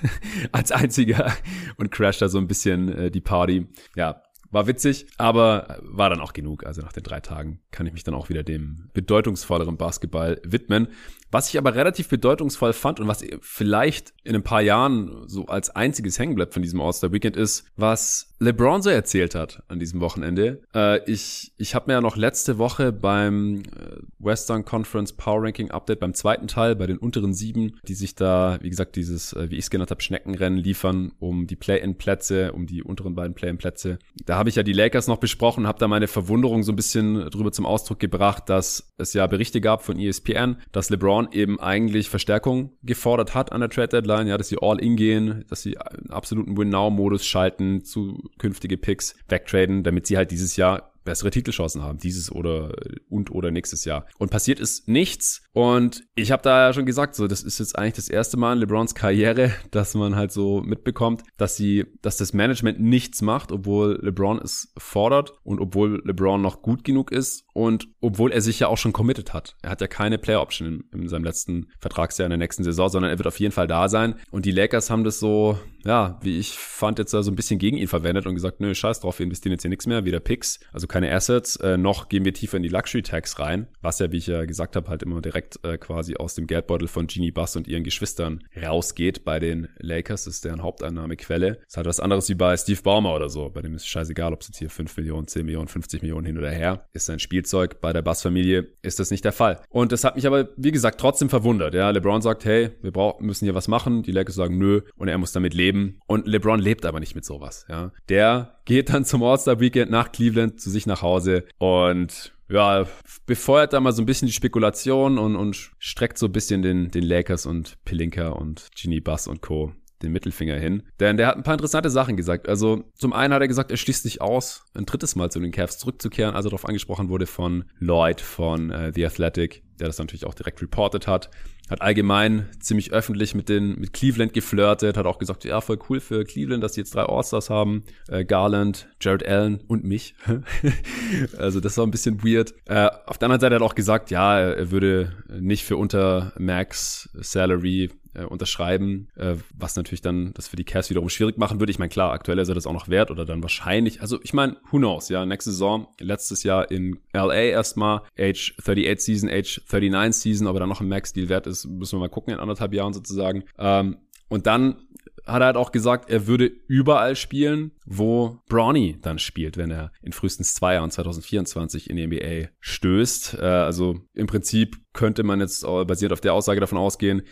[0.51, 1.31] als einziger
[1.77, 3.67] und crasht da so ein bisschen äh, die Party.
[3.95, 6.65] Ja, war witzig, aber war dann auch genug.
[6.65, 10.87] Also nach den drei Tagen kann ich mich dann auch wieder dem bedeutungsvolleren Basketball widmen.
[11.35, 15.69] Was ich aber relativ bedeutungsvoll fand und was vielleicht in ein paar Jahren so als
[15.69, 19.99] einziges hängen bleibt von diesem All-Star Weekend ist, was LeBron so erzählt hat an diesem
[19.99, 20.61] Wochenende.
[20.73, 25.71] Äh, ich ich habe mir ja noch letzte Woche beim äh, Western Conference Power Ranking
[25.71, 29.49] Update beim zweiten Teil bei den unteren sieben, die sich da, wie gesagt, dieses, äh,
[29.49, 33.99] wie ich es genannt habe, Schneckenrennen liefern um die Play-in-Plätze, um die unteren beiden Play-in-Plätze.
[34.25, 37.29] Da habe ich ja die Lakers noch besprochen, habe da meine Verwunderung so ein bisschen
[37.29, 41.59] drüber zum Ausdruck gebracht, dass es ja Berichte gab von ESPN, dass LeBron LeBron eben
[41.59, 45.61] eigentlich Verstärkung gefordert hat an der Trade Deadline, ja, dass sie all in gehen, dass
[45.61, 51.81] sie einen absoluten Win-Now-Modus schalten, zukünftige Picks wegtraden, damit sie halt dieses Jahr bessere Titelchancen
[51.81, 52.73] haben, dieses oder
[53.09, 54.05] und oder nächstes Jahr.
[54.17, 55.43] Und passiert ist nichts.
[55.53, 58.53] Und ich habe da ja schon gesagt, so das ist jetzt eigentlich das erste Mal
[58.53, 63.51] in LeBrons Karriere, dass man halt so mitbekommt, dass sie, dass das Management nichts macht,
[63.51, 68.59] obwohl LeBron es fordert und obwohl LeBron noch gut genug ist und obwohl er sich
[68.59, 69.55] ja auch schon committed hat.
[69.61, 72.89] Er hat ja keine Player Option in, in seinem letzten Vertragsjahr in der nächsten Saison,
[72.89, 74.15] sondern er wird auf jeden Fall da sein.
[74.31, 77.77] Und die Lakers haben das so, ja, wie ich fand, jetzt so ein bisschen gegen
[77.77, 80.59] ihn verwendet und gesagt, nö, scheiß drauf, wir investieren jetzt hier nichts mehr, weder Picks,
[80.73, 84.13] also keine Assets, äh, noch gehen wir tiefer in die Luxury Tax rein, was ja,
[84.13, 87.31] wie ich ja gesagt habe, halt immer direkt äh, quasi aus dem Geldbeutel von Genie
[87.31, 90.23] Bass und ihren Geschwistern rausgeht bei den Lakers.
[90.23, 91.55] Das ist deren Haupteinnahmequelle.
[91.55, 93.49] Das ist halt was anderes wie bei Steve Baumer oder so.
[93.49, 96.25] Bei dem ist es scheißegal, ob es jetzt hier 5 Millionen, 10 Millionen, 50 Millionen
[96.25, 96.87] hin oder her.
[96.93, 97.81] Ist sein Spielzeug.
[97.81, 99.59] Bei der Bass-Familie ist das nicht der Fall.
[99.67, 101.73] Und das hat mich aber, wie gesagt, trotzdem verwundert.
[101.73, 104.01] Ja, LeBron sagt, hey, wir brauchen, müssen hier was machen.
[104.03, 104.79] Die Lakers sagen, nö.
[104.95, 105.99] Und er muss damit leben.
[106.07, 107.65] Und LeBron lebt aber nicht mit sowas.
[107.67, 112.85] Ja, der geht dann zum All-Star-Weekend nach Cleveland zu sich nach Hause und ja,
[113.25, 116.91] befeuert da mal so ein bisschen die Spekulation und, und streckt so ein bisschen den,
[116.91, 119.71] den Lakers und Pelinka und Genie Bass und Co.
[120.05, 120.83] den Mittelfinger hin.
[120.99, 122.47] Denn der hat ein paar interessante Sachen gesagt.
[122.47, 125.51] Also zum einen hat er gesagt, er schließt sich aus, ein drittes Mal zu den
[125.51, 129.97] Cavs zurückzukehren, als er darauf angesprochen wurde von Lloyd von äh, The Athletic, der das
[129.97, 131.29] natürlich auch direkt reported hat
[131.69, 135.99] hat allgemein ziemlich öffentlich mit den mit Cleveland geflirtet, hat auch gesagt, ja, voll cool
[135.99, 137.83] für Cleveland, dass sie jetzt drei All-Stars haben.
[138.07, 140.15] Äh, Garland, Jared Allen und mich.
[141.37, 142.53] also das war ein bisschen weird.
[142.65, 146.33] Äh, auf der anderen Seite hat er auch gesagt, ja, er würde nicht für unter
[146.37, 151.59] Max Salary äh, unterschreiben, äh, was natürlich dann das für die Cavs wiederum schwierig machen
[151.59, 151.71] würde.
[151.71, 154.33] Ich meine, klar, aktuell ist er das auch noch wert oder dann wahrscheinlich, also ich
[154.33, 159.61] meine, who knows, ja, nächste Saison, letztes Jahr in LA erstmal, Age 38 Season, Age
[159.71, 162.39] 39 Season, ob er dann noch ein Max-Deal wert ist, müssen wir mal gucken in
[162.39, 163.43] anderthalb Jahren sozusagen.
[163.57, 163.97] Ähm,
[164.27, 164.77] und dann
[165.25, 169.91] hat er halt auch gesagt, er würde überall spielen, wo Brawny dann spielt, wenn er
[170.01, 173.37] in frühestens zwei Jahren 2024 in die NBA stößt.
[173.39, 177.23] Äh, also im Prinzip könnte man jetzt basiert auf der Aussage davon ausgehen,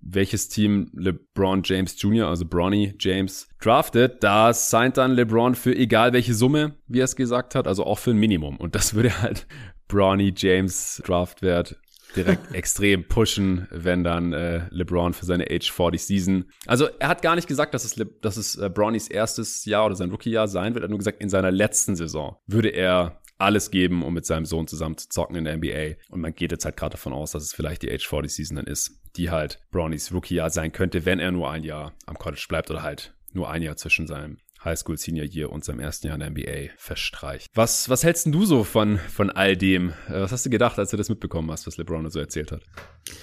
[0.00, 6.12] welches Team LeBron James Jr., also Bronny James, draftet, da signed dann LeBron für egal
[6.12, 8.56] welche Summe, wie er es gesagt hat, also auch für ein Minimum.
[8.56, 9.46] Und das würde halt
[9.88, 11.76] Bronny James Draftwert
[12.14, 16.44] direkt extrem pushen, wenn dann äh, LeBron für seine Age 40 Season.
[16.66, 19.86] Also er hat gar nicht gesagt, dass es, Le dass es äh, Brownies erstes Jahr
[19.86, 20.82] oder sein Rookie-Jahr sein wird.
[20.82, 24.46] Er hat nur gesagt, in seiner letzten Saison würde er alles geben, um mit seinem
[24.46, 26.00] Sohn zusammen zu zocken in der NBA.
[26.08, 28.56] Und man geht jetzt halt gerade davon aus, dass es vielleicht die Age 40 Season
[28.56, 32.46] dann ist, die halt Brownies Rookie-Jahr sein könnte, wenn er nur ein Jahr am College
[32.48, 36.16] bleibt oder halt nur ein Jahr zwischen seinem Highschool Senior Year und seinem ersten Jahr
[36.16, 37.50] in der NBA verstreicht.
[37.54, 39.90] Was, was hältst du so von, von all dem?
[40.08, 42.62] Äh, was hast du gedacht, als du das mitbekommen hast, was LeBron so erzählt hat?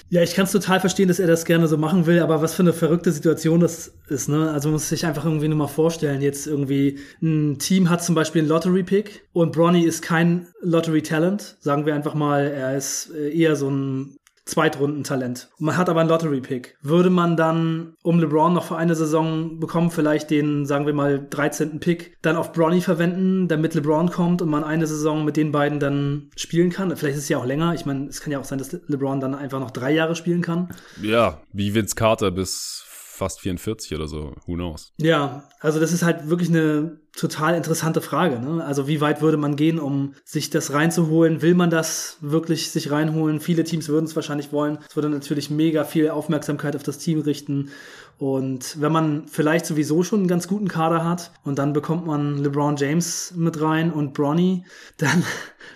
[0.09, 2.55] Ja, ich kann es total verstehen, dass er das gerne so machen will, aber was
[2.55, 4.51] für eine verrückte Situation das ist, ne?
[4.51, 8.15] Also man muss sich einfach irgendwie nur mal vorstellen, jetzt irgendwie ein Team hat zum
[8.15, 13.29] Beispiel einen Lottery-Pick und Bronny ist kein Lottery-Talent, sagen wir einfach mal, er ist äh,
[13.35, 15.49] eher so ein Zweitrundentalent.
[15.57, 16.77] Man hat aber einen Lottery-Pick.
[16.81, 21.25] Würde man dann, um LeBron noch für eine Saison bekommen, vielleicht den, sagen wir mal,
[21.29, 21.79] 13.
[21.79, 25.79] Pick dann auf Bronny verwenden, damit LeBron kommt und man eine Saison mit den beiden
[25.79, 26.95] dann spielen kann?
[26.95, 27.73] Vielleicht ist es ja auch länger.
[27.73, 30.41] Ich meine, es kann ja auch sein, dass LeBron dann einfach noch drei Jahre spielen
[30.41, 30.69] kann.
[31.01, 32.82] Ja, wie Vince Carter bis
[33.13, 34.33] fast 44 oder so.
[34.47, 34.91] Who knows?
[34.97, 38.39] Ja, also das ist halt wirklich eine total interessante Frage.
[38.39, 38.65] Ne?
[38.65, 41.43] Also wie weit würde man gehen, um sich das reinzuholen?
[41.43, 43.39] Will man das wirklich sich reinholen?
[43.39, 44.79] Viele Teams würden es wahrscheinlich wollen.
[44.89, 47.69] Es würde natürlich mega viel Aufmerksamkeit auf das Team richten.
[48.17, 52.37] Und wenn man vielleicht sowieso schon einen ganz guten Kader hat und dann bekommt man
[52.37, 54.65] LeBron James mit rein und Bronny,
[54.97, 55.23] dann,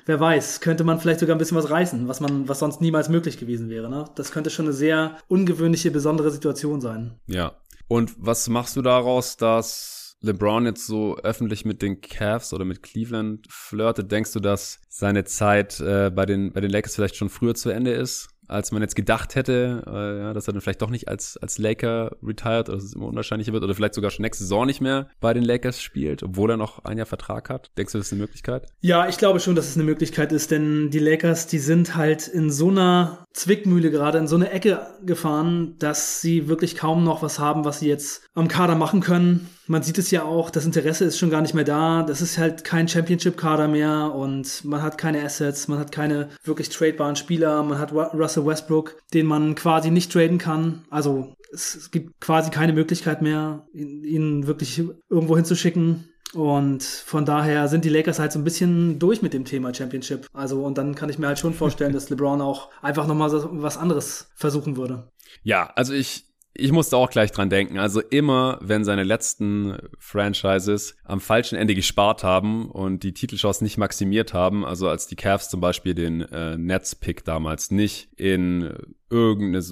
[0.05, 3.09] wer weiß, könnte man vielleicht sogar ein bisschen was reißen, was man, was sonst niemals
[3.09, 3.89] möglich gewesen wäre.
[3.89, 4.05] Ne?
[4.15, 7.19] Das könnte schon eine sehr ungewöhnliche, besondere Situation sein.
[7.27, 7.53] Ja.
[7.87, 12.81] Und was machst du daraus, dass LeBron jetzt so öffentlich mit den Cavs oder mit
[12.81, 17.29] Cleveland flirtet, denkst du, dass seine Zeit äh, bei, den, bei den Lakers vielleicht schon
[17.29, 18.29] früher zu Ende ist?
[18.47, 21.57] Als man jetzt gedacht hätte, äh, ja, dass er dann vielleicht doch nicht als, als
[21.57, 24.81] Laker retired oder dass es immer unwahrscheinlicher wird oder vielleicht sogar schon nächste Saison nicht
[24.81, 27.71] mehr bei den Lakers spielt, obwohl er noch ein Jahr Vertrag hat.
[27.77, 28.67] Denkst du, das ist eine Möglichkeit?
[28.81, 32.27] Ja, ich glaube schon, dass es eine Möglichkeit ist, denn die Lakers, die sind halt
[32.27, 37.21] in so einer Zwickmühle gerade, in so eine Ecke gefahren, dass sie wirklich kaum noch
[37.21, 39.49] was haben, was sie jetzt am Kader machen können.
[39.67, 42.03] Man sieht es ja auch, das Interesse ist schon gar nicht mehr da.
[42.03, 46.69] Das ist halt kein Championship-Kader mehr und man hat keine Assets, man hat keine wirklich
[46.69, 50.85] tradebaren Spieler, man hat Russell Westbrook, den man quasi nicht traden kann.
[50.89, 56.09] Also es gibt quasi keine Möglichkeit mehr, ihn wirklich irgendwo hinzuschicken.
[56.33, 60.27] Und von daher sind die Lakers halt so ein bisschen durch mit dem Thema Championship.
[60.33, 63.77] Also, und dann kann ich mir halt schon vorstellen, dass LeBron auch einfach nochmal was
[63.77, 65.11] anderes versuchen würde.
[65.43, 66.26] Ja, also ich,
[66.59, 67.77] ich musste auch gleich dran denken.
[67.77, 73.77] Also immer, wenn seine letzten Franchises am falschen Ende gespart haben und die Titelchance nicht
[73.77, 78.73] maximiert haben, also als die Cavs zum Beispiel den äh, Nets-Pick damals nicht in
[79.09, 79.63] irgendeine,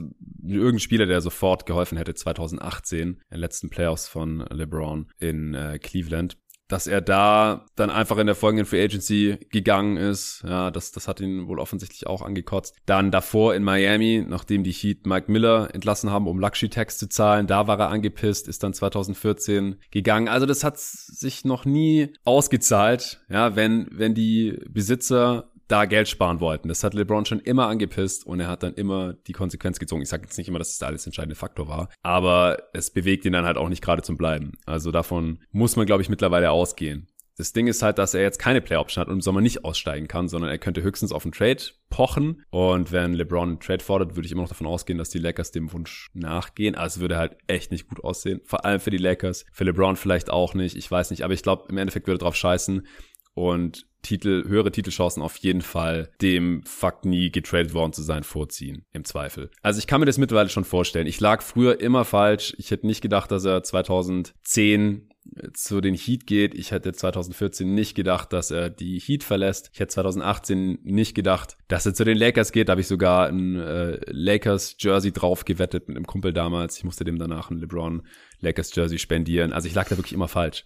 [0.44, 5.80] irgendein Spieler, der sofort geholfen hätte, 2018, in den letzten Playoffs von LeBron in äh,
[5.80, 10.44] Cleveland, dass er da dann einfach in der folgenden Free Agency gegangen ist.
[10.48, 12.76] Ja, das, das hat ihn wohl offensichtlich auch angekotzt.
[12.86, 17.08] Dann davor in Miami, nachdem die Heat Mike Miller entlassen haben, um Luxury Tax zu
[17.08, 20.28] zahlen, da war er angepisst, ist dann 2014 gegangen.
[20.28, 26.40] Also das hat sich noch nie ausgezahlt, ja, wenn, wenn die Besitzer da Geld sparen
[26.40, 26.68] wollten.
[26.68, 30.02] Das hat LeBron schon immer angepisst und er hat dann immer die Konsequenz gezogen.
[30.02, 33.26] Ich sage jetzt nicht immer, dass das der alles entscheidende Faktor war, aber es bewegt
[33.26, 34.54] ihn dann halt auch nicht gerade zum Bleiben.
[34.66, 37.08] Also davon muss man, glaube ich, mittlerweile ausgehen.
[37.38, 40.08] Das Ding ist halt, dass er jetzt keine Play-Option hat und im Sommer nicht aussteigen
[40.08, 42.44] kann, sondern er könnte höchstens auf einen Trade pochen.
[42.50, 45.52] Und wenn LeBron einen Trade fordert, würde ich immer noch davon ausgehen, dass die Lakers
[45.52, 46.76] dem Wunsch nachgehen.
[46.76, 48.40] Also es würde halt echt nicht gut aussehen.
[48.46, 49.46] Vor allem für die Lakers.
[49.52, 50.78] Für LeBron vielleicht auch nicht.
[50.78, 51.24] Ich weiß nicht.
[51.24, 52.88] Aber ich glaube, im Endeffekt würde er drauf scheißen.
[53.36, 58.86] Und Titel, höhere Titelchancen auf jeden Fall dem Fakt nie getradet worden zu sein vorziehen,
[58.94, 59.50] im Zweifel.
[59.62, 61.08] Also ich kann mir das mittlerweile schon vorstellen.
[61.08, 62.56] Ich lag früher immer falsch.
[62.58, 65.10] Ich hätte nicht gedacht, dass er 2010
[65.54, 66.54] zu den Heat geht.
[66.54, 69.72] Ich hätte 2014 nicht gedacht, dass er die Heat verlässt.
[69.74, 72.70] Ich hätte 2018 nicht gedacht, dass er zu den Lakers geht.
[72.70, 76.78] Da habe ich sogar ein äh, Lakers Jersey drauf gewettet mit einem Kumpel damals.
[76.78, 78.04] Ich musste dem danach ein LeBron
[78.40, 79.52] Lakers Jersey spendieren.
[79.52, 80.64] Also ich lag da wirklich immer falsch.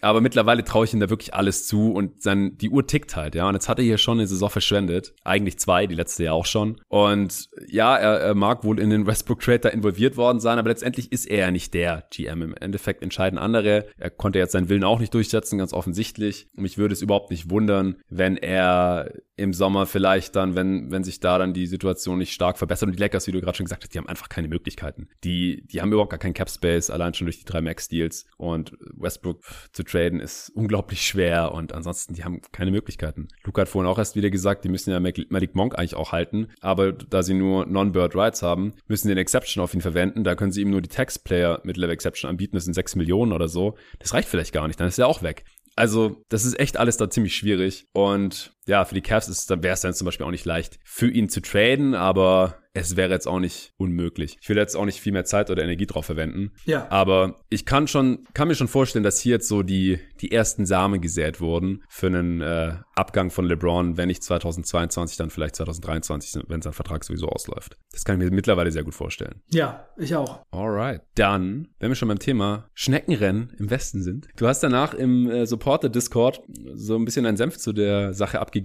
[0.00, 3.34] Aber mittlerweile traue ich ihm da wirklich alles zu und dann die Uhr tickt halt,
[3.34, 3.48] ja.
[3.48, 5.14] Und jetzt hat er hier schon eine Saison verschwendet.
[5.24, 6.80] Eigentlich zwei, die letzte ja auch schon.
[6.88, 11.12] Und ja, er, er mag wohl in den Westbrook Trade involviert worden sein, aber letztendlich
[11.12, 12.42] ist er ja nicht der GM.
[12.42, 13.86] Im Endeffekt entscheiden andere.
[13.98, 16.48] Er konnte jetzt seinen Willen auch nicht durchsetzen, ganz offensichtlich.
[16.56, 21.02] Und mich würde es überhaupt nicht wundern, wenn er im Sommer vielleicht dann, wenn, wenn
[21.02, 22.88] sich da dann die Situation nicht stark verbessert.
[22.88, 25.08] Und die Lakers, wie du gerade schon gesagt hast, die haben einfach keine Möglichkeiten.
[25.24, 28.26] Die, die haben überhaupt gar keinen Cap Space, allein schon durch die drei Max Deals.
[28.36, 33.28] Und Westbrook zu traden ist unglaublich schwer und ansonsten, die haben keine Möglichkeiten.
[33.44, 36.48] Luca hat vorhin auch erst wieder gesagt, die müssen ja Malik Monk eigentlich auch halten,
[36.60, 40.22] aber da sie nur Non-Bird Rights haben, müssen sie eine Exception auf ihn verwenden.
[40.22, 43.32] Da können sie ihm nur die Tax-Player mit Level Exception anbieten, das sind 6 Millionen
[43.32, 43.76] oder so.
[43.98, 45.44] Das reicht vielleicht gar nicht, dann ist er auch weg.
[45.76, 47.86] Also, das ist echt alles da ziemlich schwierig.
[47.92, 51.28] Und ja, für die Cavs wäre es dann zum Beispiel auch nicht leicht, für ihn
[51.28, 54.38] zu traden, aber es wäre jetzt auch nicht unmöglich.
[54.40, 56.52] Ich will jetzt auch nicht viel mehr Zeit oder Energie drauf verwenden.
[56.66, 56.86] Ja.
[56.90, 60.66] Aber ich kann schon, kann mir schon vorstellen, dass hier jetzt so die, die ersten
[60.66, 66.44] Samen gesät wurden für einen äh, Abgang von LeBron, wenn nicht 2022, dann vielleicht 2023,
[66.46, 67.76] wenn sein Vertrag sowieso ausläuft.
[67.90, 69.42] Das kann ich mir mittlerweile sehr gut vorstellen.
[69.50, 70.44] Ja, ich auch.
[70.52, 71.02] Alright.
[71.16, 74.28] Dann, wenn wir schon beim Thema Schneckenrennen im Westen sind.
[74.36, 76.42] Du hast danach im äh, Supporter-Discord
[76.74, 78.59] so ein bisschen einen Senf zu der Sache abgegeben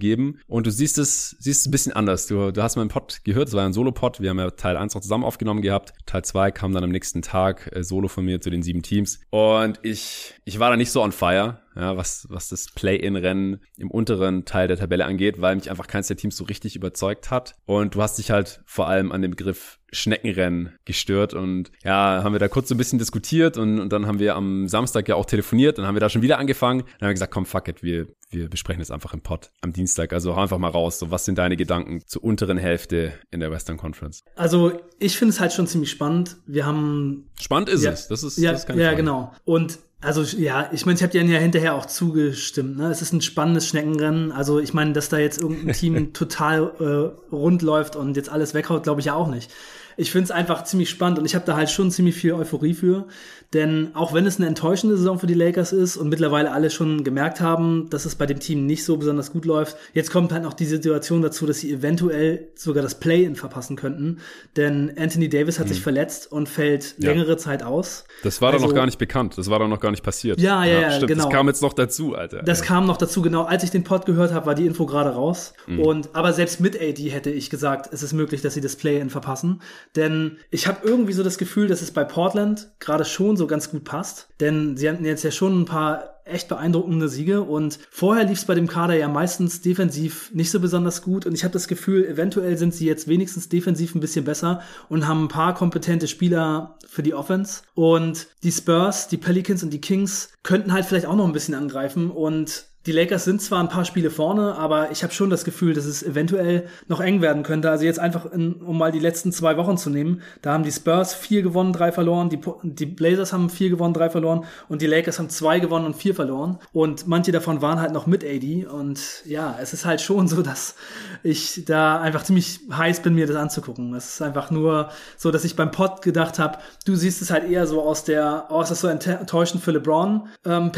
[0.46, 2.26] und du siehst es, siehst es ein bisschen anders.
[2.26, 4.20] Du, du hast meinen Pod gehört, es war ein Solo Pod.
[4.20, 5.92] Wir haben ja Teil 1 noch zusammen aufgenommen gehabt.
[6.06, 9.20] Teil 2 kam dann am nächsten Tag äh, solo von mir zu den sieben Teams.
[9.30, 13.90] Und ich, ich war da nicht so on fire ja, was, was das Play-in-Rennen im
[13.90, 17.54] unteren Teil der Tabelle angeht, weil mich einfach keins der Teams so richtig überzeugt hat.
[17.66, 22.32] Und du hast dich halt vor allem an dem Begriff Schneckenrennen gestört und ja, haben
[22.32, 25.14] wir da kurz so ein bisschen diskutiert und, und dann haben wir am Samstag ja
[25.14, 27.68] auch telefoniert, dann haben wir da schon wieder angefangen, dann haben wir gesagt, komm, fuck
[27.68, 30.98] it, wir, wir besprechen das einfach im Pod am Dienstag, also hau einfach mal raus,
[30.98, 34.24] so was sind deine Gedanken zur unteren Hälfte in der Western Conference?
[34.34, 37.30] Also ich finde es halt schon ziemlich spannend, wir haben...
[37.40, 38.96] Spannend ist ja, es, das ist, ja, das ist Ja, Frage.
[38.96, 39.32] genau.
[39.44, 42.76] Und also ja, ich meine, ich habe dir ja hinterher auch zugestimmt.
[42.76, 42.90] Ne?
[42.90, 44.30] Es ist ein spannendes Schneckenrennen.
[44.30, 48.54] Also ich meine, dass da jetzt irgendein Team total äh, rund läuft und jetzt alles
[48.54, 49.50] weghaut, glaube ich ja auch nicht
[49.96, 52.74] ich finde es einfach ziemlich spannend und ich habe da halt schon ziemlich viel Euphorie
[52.74, 53.06] für.
[53.52, 57.04] Denn auch wenn es eine enttäuschende Saison für die Lakers ist und mittlerweile alle schon
[57.04, 60.42] gemerkt haben, dass es bei dem Team nicht so besonders gut läuft, jetzt kommt halt
[60.42, 64.18] noch die Situation dazu, dass sie eventuell sogar das Play-In verpassen könnten.
[64.56, 65.74] Denn Anthony Davis hat hm.
[65.74, 67.10] sich verletzt und fällt ja.
[67.10, 68.04] längere Zeit aus.
[68.24, 69.38] Das war also, doch noch gar nicht bekannt.
[69.38, 70.40] Das war doch noch gar nicht passiert.
[70.40, 71.08] Ja, ja, ja, stimmt.
[71.12, 71.24] genau.
[71.24, 72.42] Das kam jetzt noch dazu, Alter.
[72.42, 73.44] Das kam noch dazu, genau.
[73.44, 75.54] Als ich den Pod gehört habe, war die Info gerade raus.
[75.66, 75.80] Mhm.
[75.80, 79.08] Und aber selbst mit AD hätte ich gesagt, es ist möglich, dass sie das Play-In
[79.08, 79.60] verpassen.
[79.94, 83.70] Denn ich habe irgendwie so das Gefühl, dass es bei Portland gerade schon so ganz
[83.70, 84.28] gut passt.
[84.40, 87.42] Denn sie hatten jetzt ja schon ein paar echt beeindruckende Siege.
[87.42, 91.24] Und vorher lief es bei dem Kader ja meistens defensiv nicht so besonders gut.
[91.24, 95.06] Und ich habe das Gefühl, eventuell sind sie jetzt wenigstens defensiv ein bisschen besser und
[95.06, 97.62] haben ein paar kompetente Spieler für die Offense.
[97.74, 101.54] Und die Spurs, die Pelicans und die Kings könnten halt vielleicht auch noch ein bisschen
[101.54, 102.10] angreifen.
[102.10, 105.74] Und die Lakers sind zwar ein paar Spiele vorne, aber ich habe schon das Gefühl,
[105.74, 107.68] dass es eventuell noch eng werden könnte.
[107.70, 110.70] Also jetzt einfach, in, um mal die letzten zwei Wochen zu nehmen, da haben die
[110.70, 114.86] Spurs vier gewonnen, drei verloren, die, die Blazers haben vier gewonnen, drei verloren und die
[114.86, 116.58] Lakers haben zwei gewonnen und vier verloren.
[116.72, 118.66] Und manche davon waren halt noch mit AD.
[118.66, 120.76] Und ja, es ist halt schon so, dass
[121.24, 123.94] ich da einfach ziemlich heiß bin, mir das anzugucken.
[123.94, 127.50] Es ist einfach nur so, dass ich beim Pod gedacht habe, du siehst es halt
[127.50, 130.70] eher so aus der, oh, ist das so enttäuschend für LeBron ähm,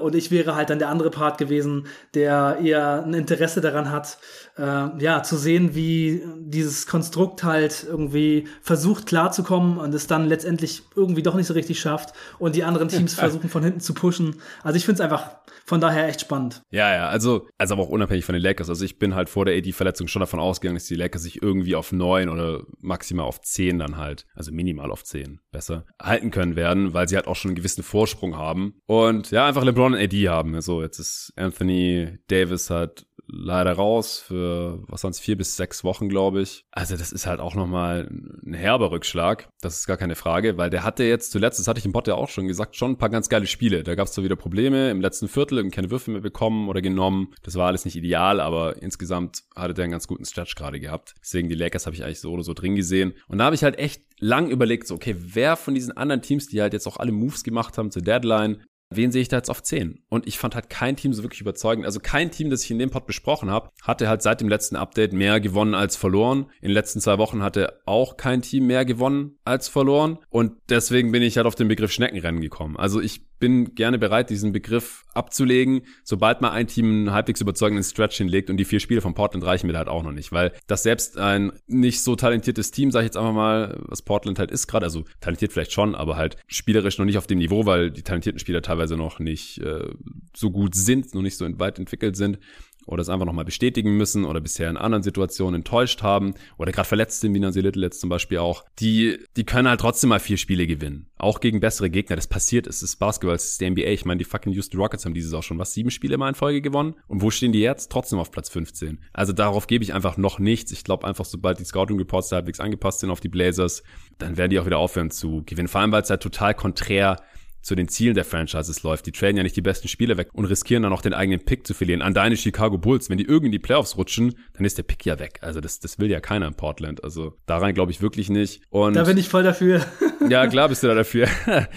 [0.00, 4.18] und ich wäre halt dann der andere Part gewesen, der eher ein Interesse daran hat,
[4.56, 10.82] äh, ja, zu sehen, wie dieses Konstrukt halt irgendwie versucht klarzukommen und es dann letztendlich
[10.94, 14.36] irgendwie doch nicht so richtig schafft und die anderen Teams versuchen von hinten zu pushen.
[14.62, 15.30] Also ich finde es einfach
[15.64, 16.62] von daher echt spannend.
[16.70, 18.68] Ja, ja, also, also aber auch unabhängig von den Lakers.
[18.68, 21.76] Also ich bin halt vor der AD-Verletzung schon davon ausgegangen, dass die Lakers sich irgendwie
[21.76, 26.56] auf neun oder maximal auf zehn dann halt, also minimal auf zehn besser, halten können
[26.56, 28.74] werden, weil sie halt auch schon einen gewissen Vorsprung haben.
[28.86, 30.54] Und ja, einfach LeBron und AD haben.
[30.56, 36.08] Also jetzt ist Anthony Davis halt leider raus für, was sonst vier bis sechs Wochen,
[36.08, 36.64] glaube ich.
[36.72, 38.08] Also das ist halt auch nochmal
[38.44, 39.48] ein herber Rückschlag.
[39.60, 42.08] Das ist gar keine Frage, weil der hatte jetzt zuletzt, das hatte ich im Bot
[42.08, 43.82] ja auch schon gesagt, schon ein paar ganz geile Spiele.
[43.82, 46.82] Da gab es zwar wieder Probleme im letzten Viertel, eben keine Würfe mehr bekommen oder
[46.82, 47.32] genommen.
[47.42, 51.14] Das war alles nicht ideal, aber insgesamt hatte der einen ganz guten Stretch gerade gehabt.
[51.20, 53.14] Deswegen die Lakers habe ich eigentlich so oder so drin gesehen.
[53.28, 56.46] Und da habe ich halt echt lang überlegt, so, okay, wer von diesen anderen Teams,
[56.46, 59.50] die halt jetzt auch alle Moves gemacht haben zur Deadline, wen sehe ich da jetzt
[59.50, 60.02] auf 10?
[60.08, 61.86] Und ich fand halt kein Team so wirklich überzeugend.
[61.86, 64.76] Also kein Team, das ich in dem Pod besprochen habe, hatte halt seit dem letzten
[64.76, 66.46] Update mehr gewonnen als verloren.
[66.60, 70.18] In den letzten zwei Wochen hatte auch kein Team mehr gewonnen als verloren.
[70.28, 72.76] Und deswegen bin ich halt auf den Begriff Schneckenrennen gekommen.
[72.76, 77.82] Also ich bin gerne bereit, diesen Begriff abzulegen, sobald mal ein Team einen halbwegs überzeugenden
[77.82, 80.52] Stretch hinlegt und die vier Spiele von Portland reichen mir halt auch noch nicht, weil
[80.66, 84.50] das selbst ein nicht so talentiertes Team, sage ich jetzt einfach mal, was Portland halt
[84.50, 87.90] ist gerade, also talentiert vielleicht schon, aber halt spielerisch noch nicht auf dem Niveau, weil
[87.90, 89.88] die talentierten Spieler teilweise noch nicht äh,
[90.34, 92.38] so gut sind, noch nicht so weit entwickelt sind
[92.86, 96.88] oder es einfach nochmal bestätigen müssen oder bisher in anderen Situationen enttäuscht haben oder gerade
[96.88, 100.20] verletzt sind, wie Nancy Little jetzt zum Beispiel auch, die, die können halt trotzdem mal
[100.20, 101.06] vier Spiele gewinnen.
[101.16, 102.16] Auch gegen bessere Gegner.
[102.16, 103.88] Das passiert, es ist Basketball, es ist die NBA.
[103.90, 106.34] Ich meine, die fucking Houston Rockets haben dieses auch schon was, sieben Spiele mal in
[106.34, 106.94] Folge gewonnen.
[107.06, 107.92] Und wo stehen die jetzt?
[107.92, 108.98] Trotzdem auf Platz 15.
[109.12, 110.72] Also darauf gebe ich einfach noch nichts.
[110.72, 113.82] Ich glaube einfach, sobald die Scouting Reports halbwegs angepasst sind auf die Blazers,
[114.18, 115.68] dann werden die auch wieder aufhören zu gewinnen.
[115.68, 117.16] Vor allem, weil es halt total konträr
[117.62, 119.06] zu den Zielen der Franchises läuft.
[119.06, 121.66] Die traden ja nicht die besten Spieler weg und riskieren dann auch den eigenen Pick
[121.66, 122.02] zu verlieren.
[122.02, 125.04] An deine Chicago Bulls, wenn die irgendwie in die Playoffs rutschen, dann ist der Pick
[125.04, 125.38] ja weg.
[125.42, 127.04] Also das, das will ja keiner in Portland.
[127.04, 128.62] Also daran glaube ich wirklich nicht.
[128.70, 129.84] Und da bin ich voll dafür.
[130.28, 131.28] Ja, klar bist du da dafür.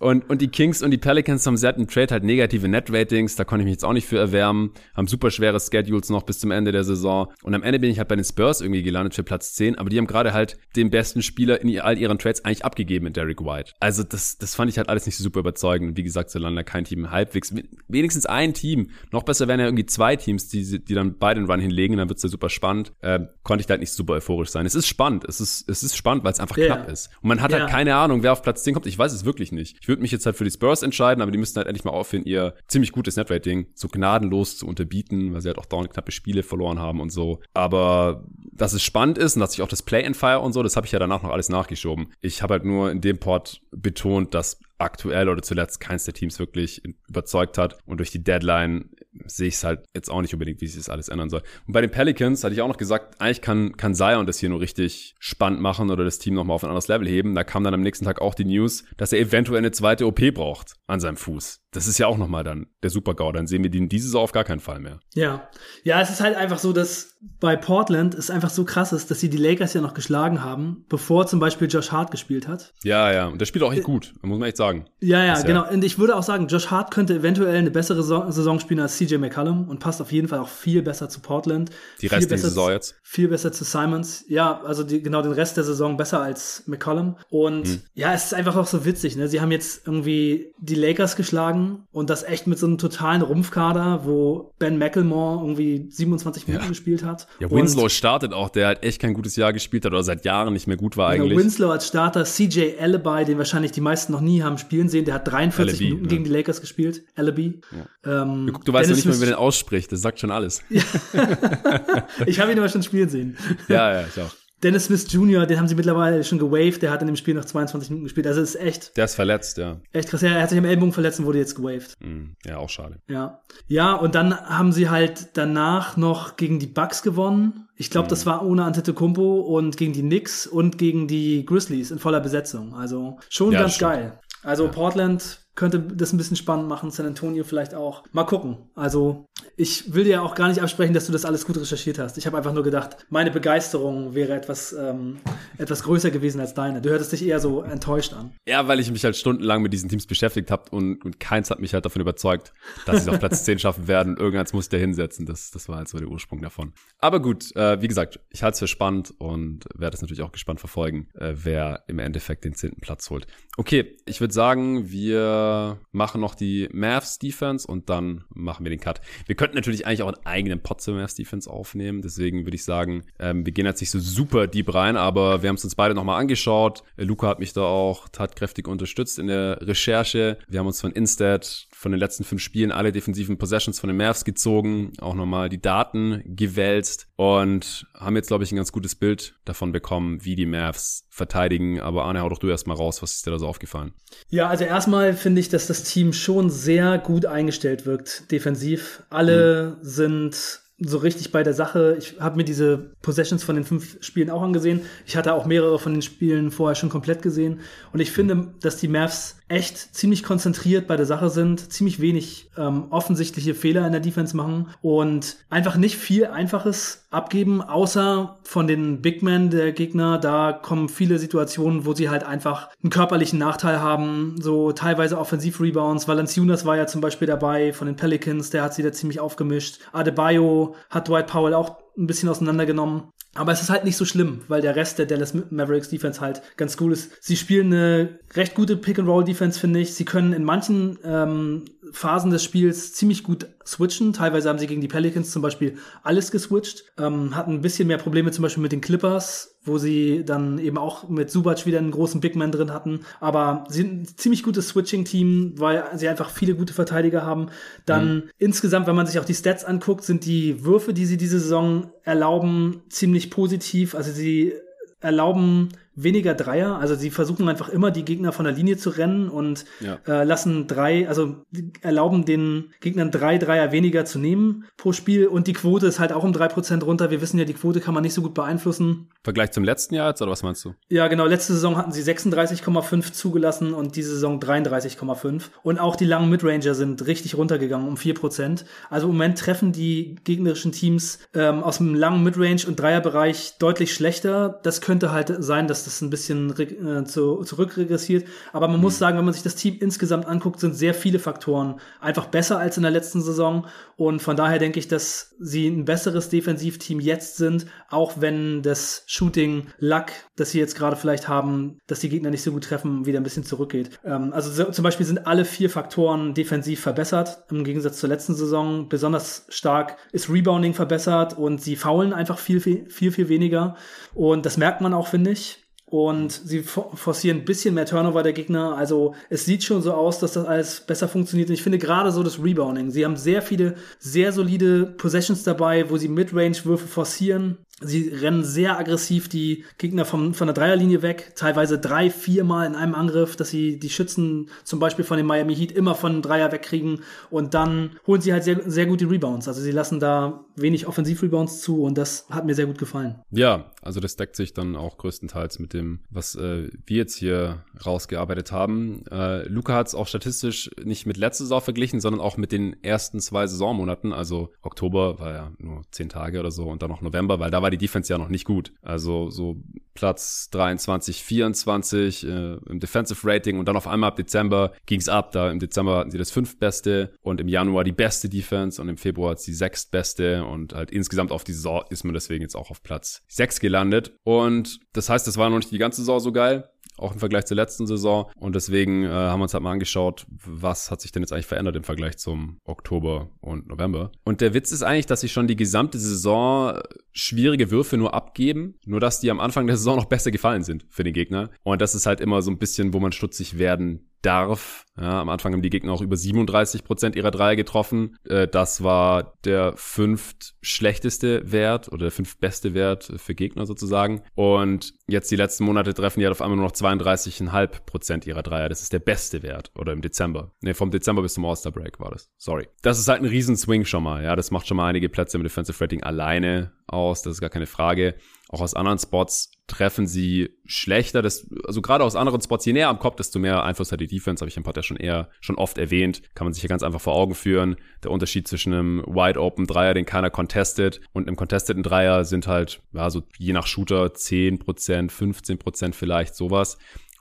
[0.00, 3.36] und, und die Kings und die Pelicans haben seit dem Trade halt negative Net-Ratings.
[3.36, 4.72] Da konnte ich mich jetzt auch nicht für erwärmen.
[4.94, 7.32] Haben super schwere Schedules noch bis zum Ende der Saison.
[7.42, 9.78] Und am Ende bin ich halt bei den Spurs irgendwie gelandet für Platz 10.
[9.78, 13.16] Aber die haben gerade halt den besten Spieler in all ihren Trades eigentlich abgegeben mit
[13.16, 13.72] Derek White.
[13.80, 15.96] Also das, das fand ich halt alles nicht super überzeugend.
[15.96, 17.54] Wie gesagt, solange da kein Team halbwegs,
[17.88, 21.50] wenigstens ein Team, noch besser wären ja irgendwie zwei Teams, die, die dann beide den
[21.50, 22.92] Run hinlegen, dann wird's ja super spannend.
[23.00, 24.66] Äh, konnte ich da halt nicht super euphorisch sein.
[24.66, 26.74] Es ist spannend, es ist, es ist spannend, weil es einfach yeah.
[26.74, 27.10] knapp ist.
[27.22, 27.60] Und man hat yeah.
[27.60, 28.86] halt keine Ahnung, wer auf Platz 10 kommt.
[28.86, 29.76] Ich weiß es wirklich nicht.
[29.80, 31.92] Ich würde mich jetzt halt für die Spurs entscheiden, aber die müssten halt endlich mal
[31.92, 36.10] aufhören, ihr ziemlich gutes Netrating so gnadenlos zu unterbieten, weil sie halt auch dauernd knappe
[36.10, 37.38] Spiele verloren haben und so.
[37.54, 40.86] Aber dass es spannend ist und dass ich auch das Play-and-Fire und so, das habe
[40.86, 42.12] ich ja danach noch alles nachgeschoben.
[42.20, 46.40] Ich habe halt nur in dem Port betont, dass aktuell oder zuletzt keins der Teams
[46.40, 47.78] wirklich überzeugt hat.
[47.86, 48.90] Und durch die Deadline
[49.26, 51.42] sehe ich es halt jetzt auch nicht unbedingt, wie sich das alles ändern soll.
[51.66, 54.48] Und bei den Pelicans hatte ich auch noch gesagt, eigentlich kann, kann Zion das hier
[54.48, 57.34] nur richtig spannend machen oder das Team nochmal auf ein anderes Level heben.
[57.34, 60.20] Da kam dann am nächsten Tag auch die News, dass er eventuell eine zweite OP
[60.34, 61.60] braucht an seinem Fuß.
[61.70, 63.32] Das ist ja auch nochmal dann der Super-GAU.
[63.32, 65.00] Dann sehen wir den diese Saison auf gar keinen Fall mehr.
[65.14, 65.48] Ja.
[65.84, 69.20] Ja, es ist halt einfach so, dass bei Portland es einfach so krass ist, dass
[69.20, 72.72] sie die Lakers ja noch geschlagen haben, bevor zum Beispiel Josh Hart gespielt hat.
[72.84, 73.26] Ja, ja.
[73.26, 74.86] Und der spielt auch echt gut, muss man echt sagen.
[75.00, 75.68] Ja, ja, genau.
[75.68, 79.16] Und ich würde auch sagen, Josh Hart könnte eventuell eine bessere Saison spielen als CJ
[79.16, 81.70] McCallum und passt auf jeden Fall auch viel besser zu Portland.
[82.00, 82.98] Die restliche Saison jetzt?
[83.02, 84.24] Viel besser zu Simons.
[84.28, 87.16] Ja, also die, genau den Rest der Saison besser als McCallum.
[87.28, 87.80] Und hm.
[87.94, 89.28] ja, es ist einfach auch so witzig, ne?
[89.28, 91.57] Sie haben jetzt irgendwie die Lakers geschlagen
[91.92, 96.68] und das echt mit so einem totalen Rumpfkader, wo Ben McElmore irgendwie 27 Minuten ja.
[96.68, 97.26] gespielt hat.
[97.40, 100.52] Ja, Winslow startet auch, der halt echt kein gutes Jahr gespielt hat oder seit Jahren
[100.52, 101.38] nicht mehr gut war genau, eigentlich.
[101.38, 105.14] Winslow als Starter, CJ Alibi, den wahrscheinlich die meisten noch nie haben spielen sehen, der
[105.14, 106.08] hat 43 Alibi, Minuten ja.
[106.10, 107.02] gegen die Lakers gespielt.
[107.16, 107.60] Alibi.
[108.04, 108.22] Ja.
[108.22, 110.30] Ähm, Guck, du weißt Dennis ja nicht mal, wie man den ausspricht, das sagt schon
[110.30, 110.62] alles.
[112.26, 113.36] ich habe ihn aber schon spielen sehen.
[113.68, 114.34] Ja, ja, ich auch.
[114.62, 117.44] Dennis Smith Jr., den haben sie mittlerweile schon gewaved, der hat in dem Spiel noch
[117.44, 118.26] 22 Minuten gespielt.
[118.26, 118.96] Also ist echt.
[118.96, 119.80] Der ist verletzt, ja.
[119.92, 120.22] Echt krass.
[120.22, 121.94] Er hat sich am Ellbogen verletzt und wurde jetzt gewaved.
[122.00, 123.00] Mm, ja, auch schade.
[123.06, 123.40] Ja.
[123.66, 127.68] Ja, und dann haben sie halt danach noch gegen die Bucks gewonnen.
[127.76, 128.10] Ich glaube, mm.
[128.10, 132.74] das war ohne Antetokounmpo und gegen die Knicks und gegen die Grizzlies in voller Besetzung.
[132.74, 134.18] Also schon ja, ganz geil.
[134.42, 134.70] Also ja.
[134.70, 138.04] Portland könnte das ein bisschen spannend machen, San Antonio vielleicht auch.
[138.12, 138.58] Mal gucken.
[138.76, 142.16] Also ich will dir auch gar nicht absprechen, dass du das alles gut recherchiert hast.
[142.16, 145.16] Ich habe einfach nur gedacht, meine Begeisterung wäre etwas, ähm,
[145.58, 146.80] etwas größer gewesen als deine.
[146.80, 148.30] Du hörtest dich eher so enttäuscht an.
[148.46, 151.58] Ja, weil ich mich halt stundenlang mit diesen Teams beschäftigt habe und, und keins hat
[151.58, 152.52] mich halt davon überzeugt,
[152.86, 154.16] dass sie es auf Platz 10 schaffen werden.
[154.16, 155.26] Irgendeins muss der hinsetzen.
[155.26, 156.72] Das, das war halt so der Ursprung davon.
[157.00, 160.30] Aber gut, äh, wie gesagt, ich halte es für spannend und werde es natürlich auch
[160.30, 163.26] gespannt verfolgen, äh, wer im Endeffekt den zehnten Platz holt.
[163.56, 165.47] Okay, ich würde sagen, wir
[165.92, 169.00] machen noch die Mavs Defense und dann machen wir den Cut.
[169.26, 172.02] Wir könnten natürlich eigentlich auch einen eigenen Pot zur Mavs Defense aufnehmen.
[172.02, 175.48] Deswegen würde ich sagen, ähm, wir gehen jetzt nicht so super deep rein, aber wir
[175.48, 176.82] haben es uns beide nochmal angeschaut.
[176.96, 180.38] Äh, Luca hat mich da auch tatkräftig unterstützt in der Recherche.
[180.48, 183.96] Wir haben uns von Instead von den letzten fünf Spielen alle defensiven Possessions von den
[183.96, 188.94] Mavs gezogen, auch nochmal die Daten gewälzt und haben jetzt, glaube ich, ein ganz gutes
[188.94, 191.80] Bild davon bekommen, wie die Mavs verteidigen.
[191.80, 193.92] Aber Arne, hau doch du erstmal raus, was ist dir da so aufgefallen?
[194.30, 199.02] Ja, also erstmal finde ich, dass das Team schon sehr gut eingestellt wirkt, defensiv.
[199.10, 199.84] Alle mhm.
[199.84, 201.96] sind so richtig bei der Sache.
[201.98, 204.82] Ich habe mir diese Possessions von den fünf Spielen auch angesehen.
[205.06, 207.60] Ich hatte auch mehrere von den Spielen vorher schon komplett gesehen.
[207.92, 212.50] Und ich finde, dass die Mavs echt ziemlich konzentriert bei der Sache sind, ziemlich wenig
[212.56, 218.66] ähm, offensichtliche Fehler in der Defense machen und einfach nicht viel Einfaches abgeben, außer von
[218.66, 220.18] den Big Men der Gegner.
[220.18, 226.06] Da kommen viele Situationen, wo sie halt einfach einen körperlichen Nachteil haben, so teilweise Offensiv-Rebounds.
[226.06, 229.80] Valanciunas war ja zum Beispiel dabei von den Pelicans, der hat sie da ziemlich aufgemischt.
[229.92, 233.04] Adebayo hat Dwight Powell auch ein bisschen auseinandergenommen.
[233.38, 236.42] Aber es ist halt nicht so schlimm, weil der Rest der Dallas Mavericks Defense halt
[236.56, 237.12] ganz cool ist.
[237.20, 239.94] Sie spielen eine recht gute Pick-and-Roll-Defense, finde ich.
[239.94, 244.12] Sie können in manchen ähm, Phasen des Spiels ziemlich gut switchen.
[244.12, 246.84] Teilweise haben sie gegen die Pelicans zum Beispiel alles geswitcht.
[246.98, 250.78] Ähm, hatten ein bisschen mehr Probleme zum Beispiel mit den Clippers, wo sie dann eben
[250.78, 253.00] auch mit Subac wieder einen großen Big Man drin hatten.
[253.20, 257.48] Aber sie sind ein ziemlich gutes Switching-Team, weil sie einfach viele gute Verteidiger haben.
[257.84, 258.22] Dann mhm.
[258.38, 261.92] insgesamt, wenn man sich auch die Stats anguckt, sind die Würfe, die sie diese Saison
[262.04, 263.94] erlauben, ziemlich positiv.
[263.94, 264.54] Also sie
[265.00, 265.68] erlauben
[266.02, 266.78] weniger Dreier.
[266.78, 269.98] Also sie versuchen einfach immer die Gegner von der Linie zu rennen und ja.
[270.06, 271.36] äh, lassen drei, also
[271.82, 275.26] erlauben den Gegnern drei Dreier weniger zu nehmen pro Spiel.
[275.26, 277.10] Und die Quote ist halt auch um drei Prozent runter.
[277.10, 279.08] Wir wissen ja, die Quote kann man nicht so gut beeinflussen.
[279.24, 280.74] Vergleich zum letzten Jahr jetzt, oder was meinst du?
[280.88, 281.26] Ja, genau.
[281.26, 285.42] Letzte Saison hatten sie 36,5 zugelassen und diese Saison 33,5.
[285.62, 288.64] Und auch die langen Midranger sind richtig runtergegangen um vier Prozent.
[288.88, 293.92] Also im Moment treffen die gegnerischen Teams ähm, aus dem langen Midrange und Dreierbereich deutlich
[293.92, 294.60] schlechter.
[294.62, 298.26] Das könnte halt sein, dass das ein bisschen äh, zu, zurückregressiert.
[298.52, 298.82] Aber man mhm.
[298.82, 302.58] muss sagen, wenn man sich das Team insgesamt anguckt, sind sehr viele Faktoren einfach besser
[302.58, 303.66] als in der letzten Saison.
[303.96, 309.02] Und von daher denke ich, dass sie ein besseres Defensivteam jetzt sind, auch wenn das
[309.06, 313.06] Shooting Luck, das sie jetzt gerade vielleicht haben, dass die Gegner nicht so gut treffen,
[313.06, 313.98] wieder ein bisschen zurückgeht.
[314.04, 318.34] Ähm, also so, zum Beispiel sind alle vier Faktoren defensiv verbessert, im Gegensatz zur letzten
[318.34, 318.88] Saison.
[318.88, 323.76] Besonders stark ist Rebounding verbessert und sie faulen einfach viel, viel, viel, viel weniger.
[324.14, 328.34] Und das merkt man auch, finde ich und sie forcieren ein bisschen mehr Turnover der
[328.34, 328.76] Gegner.
[328.76, 331.48] Also es sieht schon so aus, dass das alles besser funktioniert.
[331.48, 332.90] Und ich finde gerade so das Rebounding.
[332.90, 337.58] Sie haben sehr viele, sehr solide Possessions dabei, wo sie Midrange-Würfe forcieren.
[337.80, 342.74] Sie rennen sehr aggressiv die Gegner vom, von der Dreierlinie weg, teilweise drei, viermal in
[342.74, 346.50] einem Angriff, dass sie die Schützen zum Beispiel von den Miami Heat immer von Dreier
[346.50, 349.46] wegkriegen und dann holen sie halt sehr, sehr gut die Rebounds.
[349.46, 353.16] Also sie lassen da wenig Offensiv-Rebounds zu und das hat mir sehr gut gefallen.
[353.30, 357.64] Ja, also das deckt sich dann auch größtenteils mit dem, was äh, wir jetzt hier
[357.84, 359.04] rausgearbeitet haben.
[359.10, 362.82] Äh, Luca hat es auch statistisch nicht mit letzter Saison verglichen, sondern auch mit den
[362.82, 364.12] ersten zwei Saisonmonaten.
[364.12, 367.62] Also Oktober war ja nur zehn Tage oder so und dann noch November, weil da
[367.62, 368.72] war die Defense ja noch nicht gut.
[368.82, 369.62] Also so
[369.98, 372.28] Platz 23, 24 äh,
[372.68, 375.32] im Defensive Rating und dann auf einmal ab Dezember ging es ab.
[375.32, 378.96] Da im Dezember hatten sie das fünftbeste und im Januar die beste Defense und im
[378.96, 382.84] Februar die sechstbeste und halt insgesamt auf die Saison ist man deswegen jetzt auch auf
[382.84, 384.12] Platz 6 gelandet.
[384.22, 387.46] Und das heißt, das war noch nicht die ganze Saison so geil auch im Vergleich
[387.46, 388.30] zur letzten Saison.
[388.36, 391.46] Und deswegen äh, haben wir uns halt mal angeschaut, was hat sich denn jetzt eigentlich
[391.46, 394.12] verändert im Vergleich zum Oktober und November.
[394.24, 396.78] Und der Witz ist eigentlich, dass sie schon die gesamte Saison
[397.12, 400.86] schwierige Würfe nur abgeben, nur dass die am Anfang der Saison noch besser gefallen sind
[400.88, 401.50] für den Gegner.
[401.62, 404.84] Und das ist halt immer so ein bisschen, wo man stutzig werden darf.
[405.00, 408.16] Ja, am Anfang haben die Gegner auch über 37 Prozent ihrer Dreier getroffen.
[408.28, 414.22] Äh, das war der fünft schlechteste Wert oder der fünft beste Wert für Gegner sozusagen.
[414.34, 418.42] Und jetzt die letzten Monate treffen die halt auf einmal nur noch 32,5 Prozent ihrer
[418.42, 418.68] Dreier.
[418.68, 419.70] Das ist der beste Wert.
[419.76, 420.52] Oder im Dezember.
[420.60, 422.30] Ne, vom Dezember bis zum All-Star Break war das.
[422.36, 422.68] Sorry.
[422.82, 424.24] Das ist halt ein Riesenswing schon mal.
[424.24, 427.22] Ja, das macht schon mal einige Plätze im Defensive Rating alleine aus.
[427.22, 428.14] Das ist gar keine Frage.
[428.50, 431.20] Auch aus anderen Spots treffen sie schlechter.
[431.20, 434.06] Das, also gerade aus anderen Spots, je näher am Kopf, desto mehr Einfluss hat die
[434.06, 436.22] Defense, habe ich im Pod ja schon eher, schon oft erwähnt.
[436.34, 437.76] Kann man sich ja ganz einfach vor Augen führen.
[438.02, 442.46] Der Unterschied zwischen einem Wide Open Dreier, den keiner contestet, und einem contesteten Dreier sind
[442.46, 444.62] halt, ja, so je nach Shooter 10%,
[445.10, 446.78] 15% vielleicht, sowas.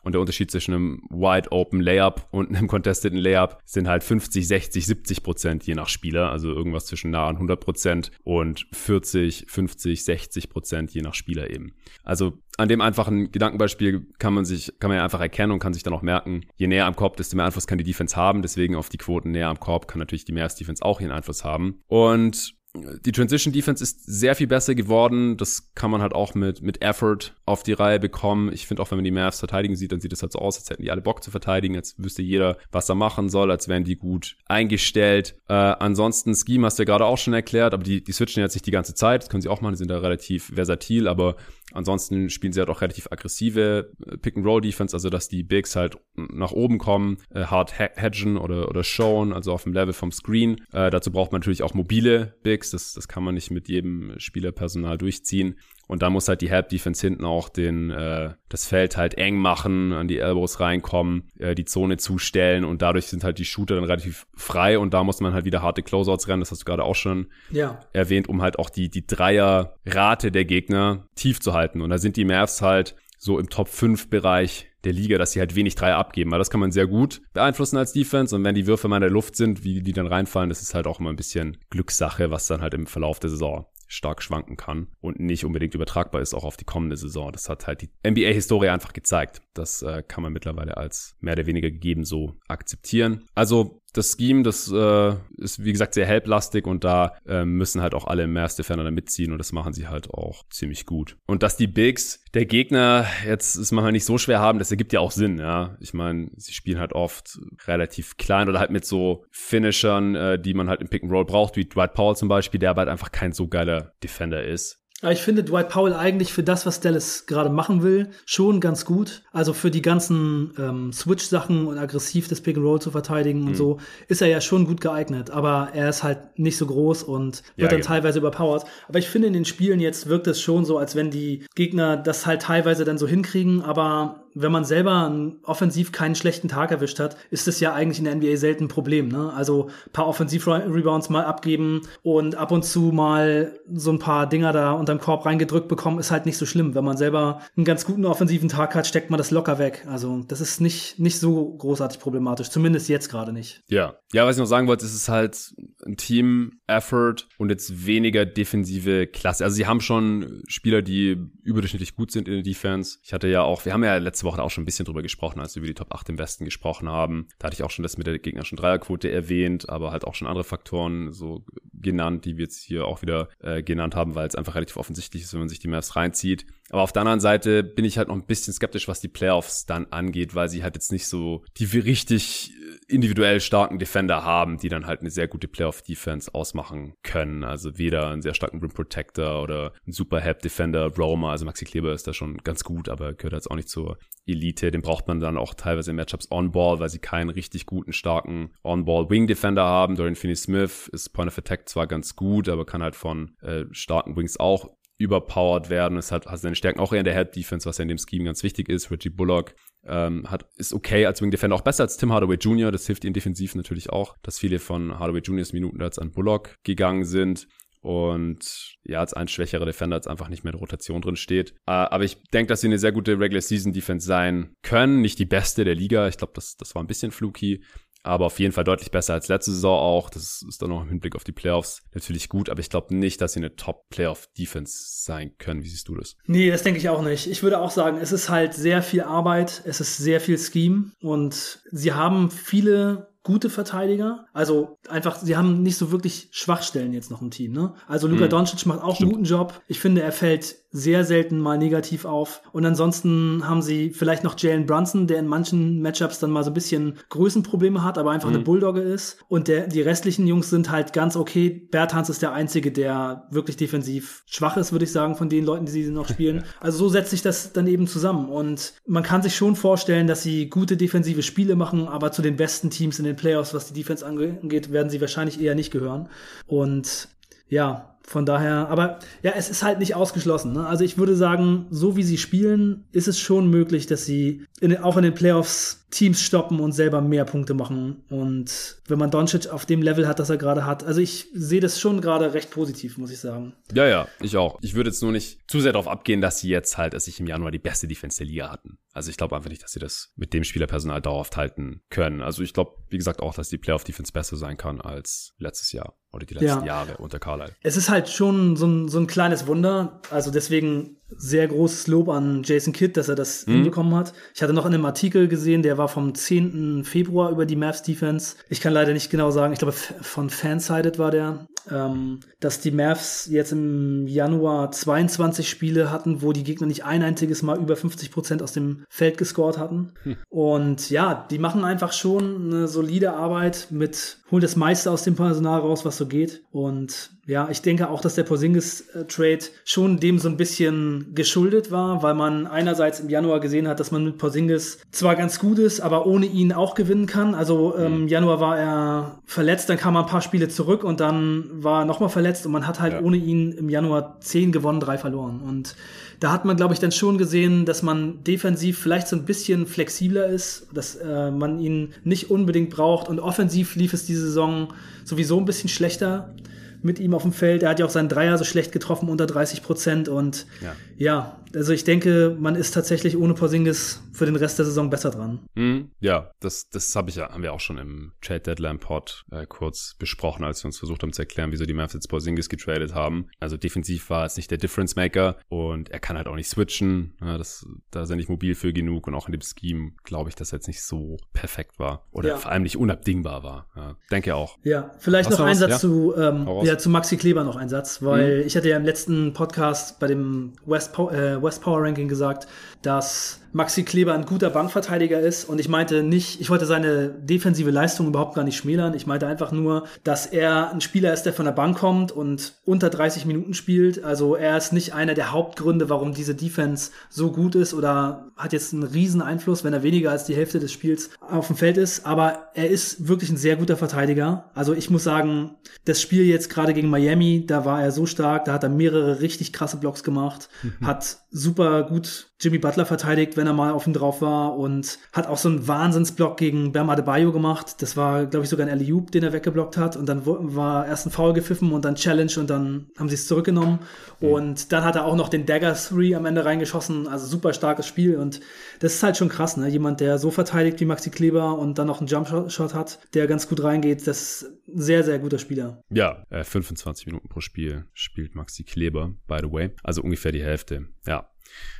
[0.07, 4.47] Und der Unterschied zwischen einem Wide Open Layup und einem contesteten Layup sind halt 50,
[4.47, 6.31] 60, 70 Prozent je nach Spieler.
[6.31, 11.49] Also irgendwas zwischen nah an 100 Prozent und 40, 50, 60 Prozent je nach Spieler
[11.49, 11.73] eben.
[12.05, 15.73] Also an dem einfachen Gedankenbeispiel kann man sich, kann man ja einfach erkennen und kann
[15.73, 18.41] sich dann auch merken, je näher am Korb, desto mehr Einfluss kann die Defense haben.
[18.41, 21.43] Deswegen auf die Quoten näher am Korb kann natürlich die Mavs Defense auch ihren Einfluss
[21.43, 21.81] haben.
[21.87, 22.56] Und
[23.05, 25.37] die Transition Defense ist sehr viel besser geworden.
[25.37, 28.51] Das kann man halt auch mit, mit Effort auf die Reihe bekommen.
[28.51, 30.57] Ich finde auch, wenn man die Mavs verteidigen sieht, dann sieht es halt so aus,
[30.57, 31.75] als hätten die alle Bock zu verteidigen.
[31.75, 35.35] Jetzt wüsste jeder, was er machen soll, als wären die gut eingestellt.
[35.47, 38.55] Äh, ansonsten, Scheme hast du ja gerade auch schon erklärt, aber die, die switchen jetzt
[38.55, 39.23] nicht die ganze Zeit.
[39.23, 41.35] Das können sie auch machen, die sind da relativ versatil, aber
[41.73, 46.51] Ansonsten spielen sie halt auch relativ aggressive äh, Pick-and-Roll-Defense, also dass die Bigs halt nach
[46.51, 50.61] oben kommen, äh, hard hedgen oder, oder showen, also auf dem Level vom Screen.
[50.71, 54.13] Äh, dazu braucht man natürlich auch mobile Bigs, das, das kann man nicht mit jedem
[54.17, 55.59] Spielerpersonal durchziehen.
[55.87, 59.37] Und da muss halt die Help Defense hinten auch den äh, das Feld halt eng
[59.37, 63.75] machen, an die Elbows reinkommen, äh, die Zone zustellen und dadurch sind halt die Shooter
[63.75, 66.65] dann relativ frei und da muss man halt wieder harte Closeouts rennen, das hast du
[66.65, 67.79] gerade auch schon ja.
[67.93, 71.81] erwähnt, um halt auch die die Dreierrate der Gegner tief zu halten.
[71.81, 75.39] Und da sind die Mavs halt so im Top 5 Bereich der Liga, dass sie
[75.39, 78.35] halt wenig Dreier abgeben, weil das kann man sehr gut beeinflussen als Defense.
[78.35, 80.73] Und wenn die Würfe mal in der Luft sind, wie die dann reinfallen, das ist
[80.73, 84.57] halt auch immer ein bisschen Glückssache, was dann halt im Verlauf der Saison stark schwanken
[84.57, 87.31] kann und nicht unbedingt übertragbar ist auch auf die kommende Saison.
[87.31, 89.41] Das hat halt die NBA-Historie einfach gezeigt.
[89.53, 93.25] Das äh, kann man mittlerweile als mehr oder weniger gegeben so akzeptieren.
[93.33, 97.93] Also das Scheme, das äh, ist wie gesagt sehr helplastig und da äh, müssen halt
[97.93, 101.17] auch alle Mavs Defender da mitziehen und das machen sie halt auch ziemlich gut.
[101.25, 104.93] Und dass die Bigs der Gegner jetzt es manchmal nicht so schwer haben, das ergibt
[104.93, 105.77] ja auch Sinn, ja.
[105.79, 110.53] Ich meine, sie spielen halt oft relativ klein oder halt mit so Finishern, äh, die
[110.53, 112.89] man halt im Pick and Roll braucht, wie Dwight Powell zum Beispiel, der aber halt
[112.89, 114.83] einfach kein so geiler Defender ist.
[115.01, 118.83] Aber ich finde Dwight Powell eigentlich für das, was Dallas gerade machen will, schon ganz
[118.83, 119.21] gut.
[119.31, 123.47] Also für die ganzen ähm, Switch-Sachen und aggressiv das Pick and Roll zu verteidigen mhm.
[123.47, 123.77] und so,
[124.07, 125.29] ist er ja schon gut geeignet.
[125.29, 127.87] Aber er ist halt nicht so groß und wird ja, dann genau.
[127.87, 128.63] teilweise überpowered.
[128.87, 131.95] Aber ich finde, in den Spielen jetzt wirkt es schon so, als wenn die Gegner
[131.95, 136.99] das halt teilweise dann so hinkriegen, aber wenn man selber offensiv keinen schlechten Tag erwischt
[136.99, 139.07] hat, ist es ja eigentlich in der NBA selten ein Problem.
[139.07, 139.33] Ne?
[139.33, 144.73] Also paar Offensiv-Rebounds mal abgeben und ab und zu mal so ein paar Dinger da
[144.87, 146.73] unterm Korb reingedrückt bekommen, ist halt nicht so schlimm.
[146.73, 149.85] Wenn man selber einen ganz guten offensiven Tag hat, steckt man das locker weg.
[149.87, 153.61] Also das ist nicht, nicht so großartig problematisch, zumindest jetzt gerade nicht.
[153.67, 153.95] Ja.
[154.13, 155.53] Ja, was ich noch sagen wollte, ist es halt
[155.85, 159.43] ein Team-Effort und jetzt weniger defensive Klasse.
[159.43, 162.99] Also sie haben schon Spieler, die überdurchschnittlich gut sind in der Defense.
[163.03, 165.41] Ich hatte ja auch, wir haben ja letzte Woche auch schon ein bisschen drüber gesprochen,
[165.41, 167.27] als wir über die Top 8 im Westen gesprochen haben.
[167.39, 170.27] Da hatte ich auch schon das mit der gegnerischen Dreierquote erwähnt, aber halt auch schon
[170.27, 174.35] andere Faktoren so genannt, die wir jetzt hier auch wieder äh, genannt haben, weil es
[174.35, 176.45] einfach relativ offensichtlich ist, wenn man sich die Maps reinzieht.
[176.69, 179.65] Aber auf der anderen Seite bin ich halt noch ein bisschen skeptisch, was die Playoffs
[179.65, 182.53] dann angeht, weil sie halt jetzt nicht so die richtig
[182.87, 187.43] individuell starken Defender haben, die dann halt eine sehr gute Playoff-Defense ausmachen können.
[187.43, 191.65] Also weder einen sehr starken Rim Protector oder einen super Help Defender, Romer, also Maxi
[191.65, 194.71] Kleber ist da schon ganz gut, aber gehört jetzt auch nicht zur Elite.
[194.71, 198.51] Den braucht man dann auch teilweise in Matchups on-ball, weil sie keinen richtig guten, starken
[198.63, 199.95] on-ball Wing Defender haben.
[199.95, 204.15] Dorian Finney-Smith ist Point of Attack zwar ganz gut, aber kann halt von äh, starken
[204.15, 205.97] Wings auch überpowered werden.
[205.97, 207.97] Es hat, hat seine Stärken auch eher in der Help Defense, was ja in dem
[207.97, 208.89] Scheme ganz wichtig ist.
[208.91, 209.53] Reggie Bullock
[209.87, 212.71] ähm, hat, ist okay als Wing Defender, auch besser als Tim Hardaway Jr.
[212.71, 216.55] Das hilft ihm defensiv natürlich auch, dass viele von Hardaway Jr.'s Minuten jetzt an Bullock
[216.63, 217.47] gegangen sind
[217.81, 221.51] und ja, als ein schwächerer Defender jetzt einfach nicht mehr in Rotation drin steht.
[221.67, 225.01] Äh, aber ich denke, dass sie eine sehr gute Regular Season Defense sein können.
[225.01, 226.07] Nicht die beste der Liga.
[226.07, 227.63] Ich glaube, das, das war ein bisschen fluky
[228.07, 230.09] aber auf jeden Fall deutlich besser als letzte Saison auch.
[230.09, 233.21] Das ist dann auch im Hinblick auf die Playoffs natürlich gut, aber ich glaube nicht,
[233.21, 235.63] dass sie eine Top-Playoff-Defense sein können.
[235.63, 236.15] Wie siehst du das?
[236.25, 237.27] Nee, das denke ich auch nicht.
[237.27, 240.91] Ich würde auch sagen, es ist halt sehr viel Arbeit, es ist sehr viel Scheme
[241.01, 244.25] und sie haben viele gute Verteidiger.
[244.33, 247.51] Also einfach, sie haben nicht so wirklich Schwachstellen jetzt noch im Team.
[247.51, 247.73] Ne?
[247.87, 248.29] Also Luka mhm.
[248.29, 249.13] Doncic macht auch Stimmt.
[249.13, 249.61] einen guten Job.
[249.67, 252.41] Ich finde, er fällt sehr selten mal negativ auf.
[252.51, 256.51] Und ansonsten haben sie vielleicht noch Jalen Brunson, der in manchen Matchups dann mal so
[256.51, 258.35] ein bisschen Größenprobleme hat, aber einfach mhm.
[258.35, 259.17] eine Bulldogge ist.
[259.27, 261.49] Und der, die restlichen Jungs sind halt ganz okay.
[261.49, 265.65] Bertans ist der Einzige, der wirklich defensiv schwach ist, würde ich sagen, von den Leuten,
[265.65, 266.43] die sie noch spielen.
[266.59, 268.29] Also so setzt sich das dann eben zusammen.
[268.29, 272.35] Und man kann sich schon vorstellen, dass sie gute defensive Spiele machen, aber zu den
[272.35, 276.09] besten Teams in den Playoffs, was die Defense angeht, werden sie wahrscheinlich eher nicht gehören.
[276.47, 277.09] Und
[277.49, 280.53] ja, von daher, aber ja, es ist halt nicht ausgeschlossen.
[280.53, 280.65] Ne?
[280.65, 284.77] Also ich würde sagen, so wie sie spielen, ist es schon möglich, dass sie in,
[284.77, 288.03] auch in den Playoffs Teams stoppen und selber mehr Punkte machen.
[288.09, 291.61] Und wenn man Doncic auf dem Level hat, das er gerade hat, also ich sehe
[291.61, 293.53] das schon gerade recht positiv, muss ich sagen.
[293.73, 294.57] Ja, ja, ich auch.
[294.61, 297.19] Ich würde jetzt nur nicht zu sehr darauf abgehen, dass sie jetzt halt, als sich
[297.19, 298.79] im Januar die beste Defense der Liga hatten.
[298.91, 302.21] Also ich glaube einfach nicht, dass sie das mit dem Spielerpersonal dauerhaft halten können.
[302.21, 305.97] Also ich glaube, wie gesagt, auch, dass die Playoff-Defense besser sein kann als letztes Jahr
[306.17, 306.65] oder die letzten ja.
[306.65, 307.53] Jahre unter Carlisle.
[307.61, 310.01] Es ist halt schon so ein, so ein kleines Wunder.
[310.11, 313.53] Also deswegen sehr großes Lob an Jason Kidd, dass er das mhm.
[313.53, 314.13] hinbekommen hat.
[314.33, 316.83] Ich hatte noch in einem Artikel gesehen, der war vom 10.
[316.83, 318.35] Februar über die Mavs Defense.
[318.49, 322.71] Ich kann leider nicht genau sagen, ich glaube von Fansided war der, ähm, dass die
[322.71, 327.75] Mavs jetzt im Januar 22 Spiele hatten, wo die Gegner nicht ein einziges Mal über
[327.75, 329.93] 50 Prozent aus dem Feld gescored hatten.
[330.03, 330.17] Hm.
[330.29, 335.15] Und ja, die machen einfach schon eine solide Arbeit mit, holen das meiste aus dem
[335.15, 336.43] Personal raus, was so geht.
[336.51, 342.01] Und Ja, ich denke auch, dass der Porzingis-Trade schon dem so ein bisschen geschuldet war,
[342.01, 345.81] weil man einerseits im Januar gesehen hat, dass man mit Porzingis zwar ganz gut ist,
[345.81, 347.35] aber ohne ihn auch gewinnen kann.
[347.35, 348.07] Also im ähm, mhm.
[348.07, 351.85] Januar war er verletzt, dann kam er ein paar Spiele zurück und dann war er
[351.85, 353.01] nochmal verletzt und man hat halt ja.
[353.01, 355.41] ohne ihn im Januar zehn gewonnen, drei verloren.
[355.41, 355.75] Und
[356.21, 359.67] da hat man, glaube ich, dann schon gesehen, dass man defensiv vielleicht so ein bisschen
[359.67, 363.09] flexibler ist, dass äh, man ihn nicht unbedingt braucht.
[363.09, 364.69] Und offensiv lief es diese Saison
[365.03, 366.33] sowieso ein bisschen schlechter
[366.81, 367.63] mit ihm auf dem Feld.
[367.63, 370.09] Er hat ja auch seinen Dreier so schlecht getroffen, unter 30 Prozent.
[370.09, 370.75] Und ja.
[370.97, 375.11] ja, also ich denke, man ist tatsächlich ohne Porzingis für den Rest der Saison besser
[375.11, 375.39] dran.
[375.55, 375.91] Mhm.
[375.99, 379.45] Ja, das, das hab ich ja, haben wir auch schon im Trade Deadline Pod äh,
[379.45, 382.93] kurz besprochen, als wir uns versucht haben zu erklären, wieso die Mavs jetzt Porzingis getradet
[382.93, 383.29] haben.
[383.39, 387.13] Also defensiv war es nicht der Difference Maker und er kann halt auch nicht switchen.
[387.21, 390.29] Ja, das, da ist er nicht mobil für genug und auch in dem Scheme glaube
[390.29, 392.37] ich, dass er jetzt nicht so perfekt war oder ja.
[392.37, 393.69] vor allem nicht unabdingbar war.
[393.75, 394.57] Ja, denke auch.
[394.63, 398.41] Ja, vielleicht noch ein Satz zu, ähm, ja, zu Maxi Kleber noch ein Satz, weil
[398.41, 398.47] mhm.
[398.47, 402.47] ich hatte ja im letzten Podcast bei dem West, po äh, West Power Ranking gesagt,
[402.81, 405.45] dass Maxi Kleber ein guter Bankverteidiger ist.
[405.45, 408.93] Und ich meinte nicht, ich wollte seine defensive Leistung überhaupt gar nicht schmälern.
[408.93, 412.53] Ich meinte einfach nur, dass er ein Spieler ist, der von der Bank kommt und
[412.65, 414.03] unter 30 Minuten spielt.
[414.03, 418.53] Also er ist nicht einer der Hauptgründe, warum diese Defense so gut ist oder hat
[418.53, 421.77] jetzt einen riesen Einfluss, wenn er weniger als die Hälfte des Spiels auf dem Feld
[421.77, 422.05] ist.
[422.05, 424.51] Aber er ist wirklich ein sehr guter Verteidiger.
[424.53, 425.55] Also ich muss sagen,
[425.85, 429.21] das Spiel jetzt gerade gegen Miami, da war er so stark, da hat er mehrere
[429.21, 430.87] richtig krasse Blocks gemacht, mhm.
[430.87, 435.27] hat super gut Jimmy Butler verteidigt, wenn er mal auf ihn drauf war und hat
[435.27, 437.81] auch so einen Wahnsinnsblock gegen Bam Adebayo gemacht.
[437.81, 441.07] Das war, glaube ich, sogar ein alley den er weggeblockt hat und dann war erst
[441.07, 443.79] ein Foul gepfiffen und dann Challenge und dann haben sie es zurückgenommen
[444.19, 444.29] mhm.
[444.29, 447.87] und dann hat er auch noch den Dagger 3 am Ende reingeschossen, also super starkes
[447.87, 448.39] Spiel und
[448.79, 449.67] das ist halt schon krass, ne?
[449.67, 453.47] Jemand, der so verteidigt wie Maxi Kleber und dann noch einen Jumpshot hat, der ganz
[453.49, 455.81] gut reingeht, das sehr, sehr guter Spieler.
[455.89, 459.71] Ja, äh, 25 Minuten pro Spiel spielt Maxi Kleber, by the way.
[459.83, 460.87] Also ungefähr die Hälfte.
[461.05, 461.29] Ja,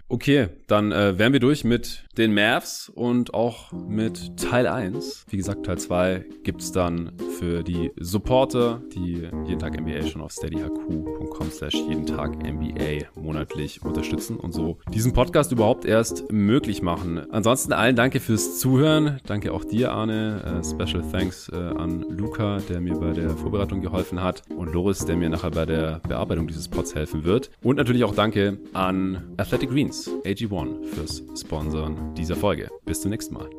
[0.09, 5.25] Okay, dann äh, wären wir durch mit den Mavs und auch mit Teil 1.
[5.29, 10.31] Wie gesagt, Teil 2 gibt's dann für die Supporter, die jeden Tag NBA schon auf
[10.31, 17.29] steadyhq.com slash jeden Tag NBA monatlich unterstützen und so diesen Podcast überhaupt erst möglich machen.
[17.29, 19.19] Ansonsten allen danke fürs Zuhören.
[19.25, 20.61] Danke auch dir, Arne.
[20.63, 25.05] Äh, special thanks äh, an Luca, der mir bei der Vorbereitung geholfen hat und Loris,
[25.05, 27.51] der mir nachher bei der Bearbeitung dieses Pods helfen wird.
[27.61, 32.69] Und natürlich auch danke an Athletic Greens AG1 fürs Sponsoren dieser Folge.
[32.85, 33.49] Bis zum nächsten Mal.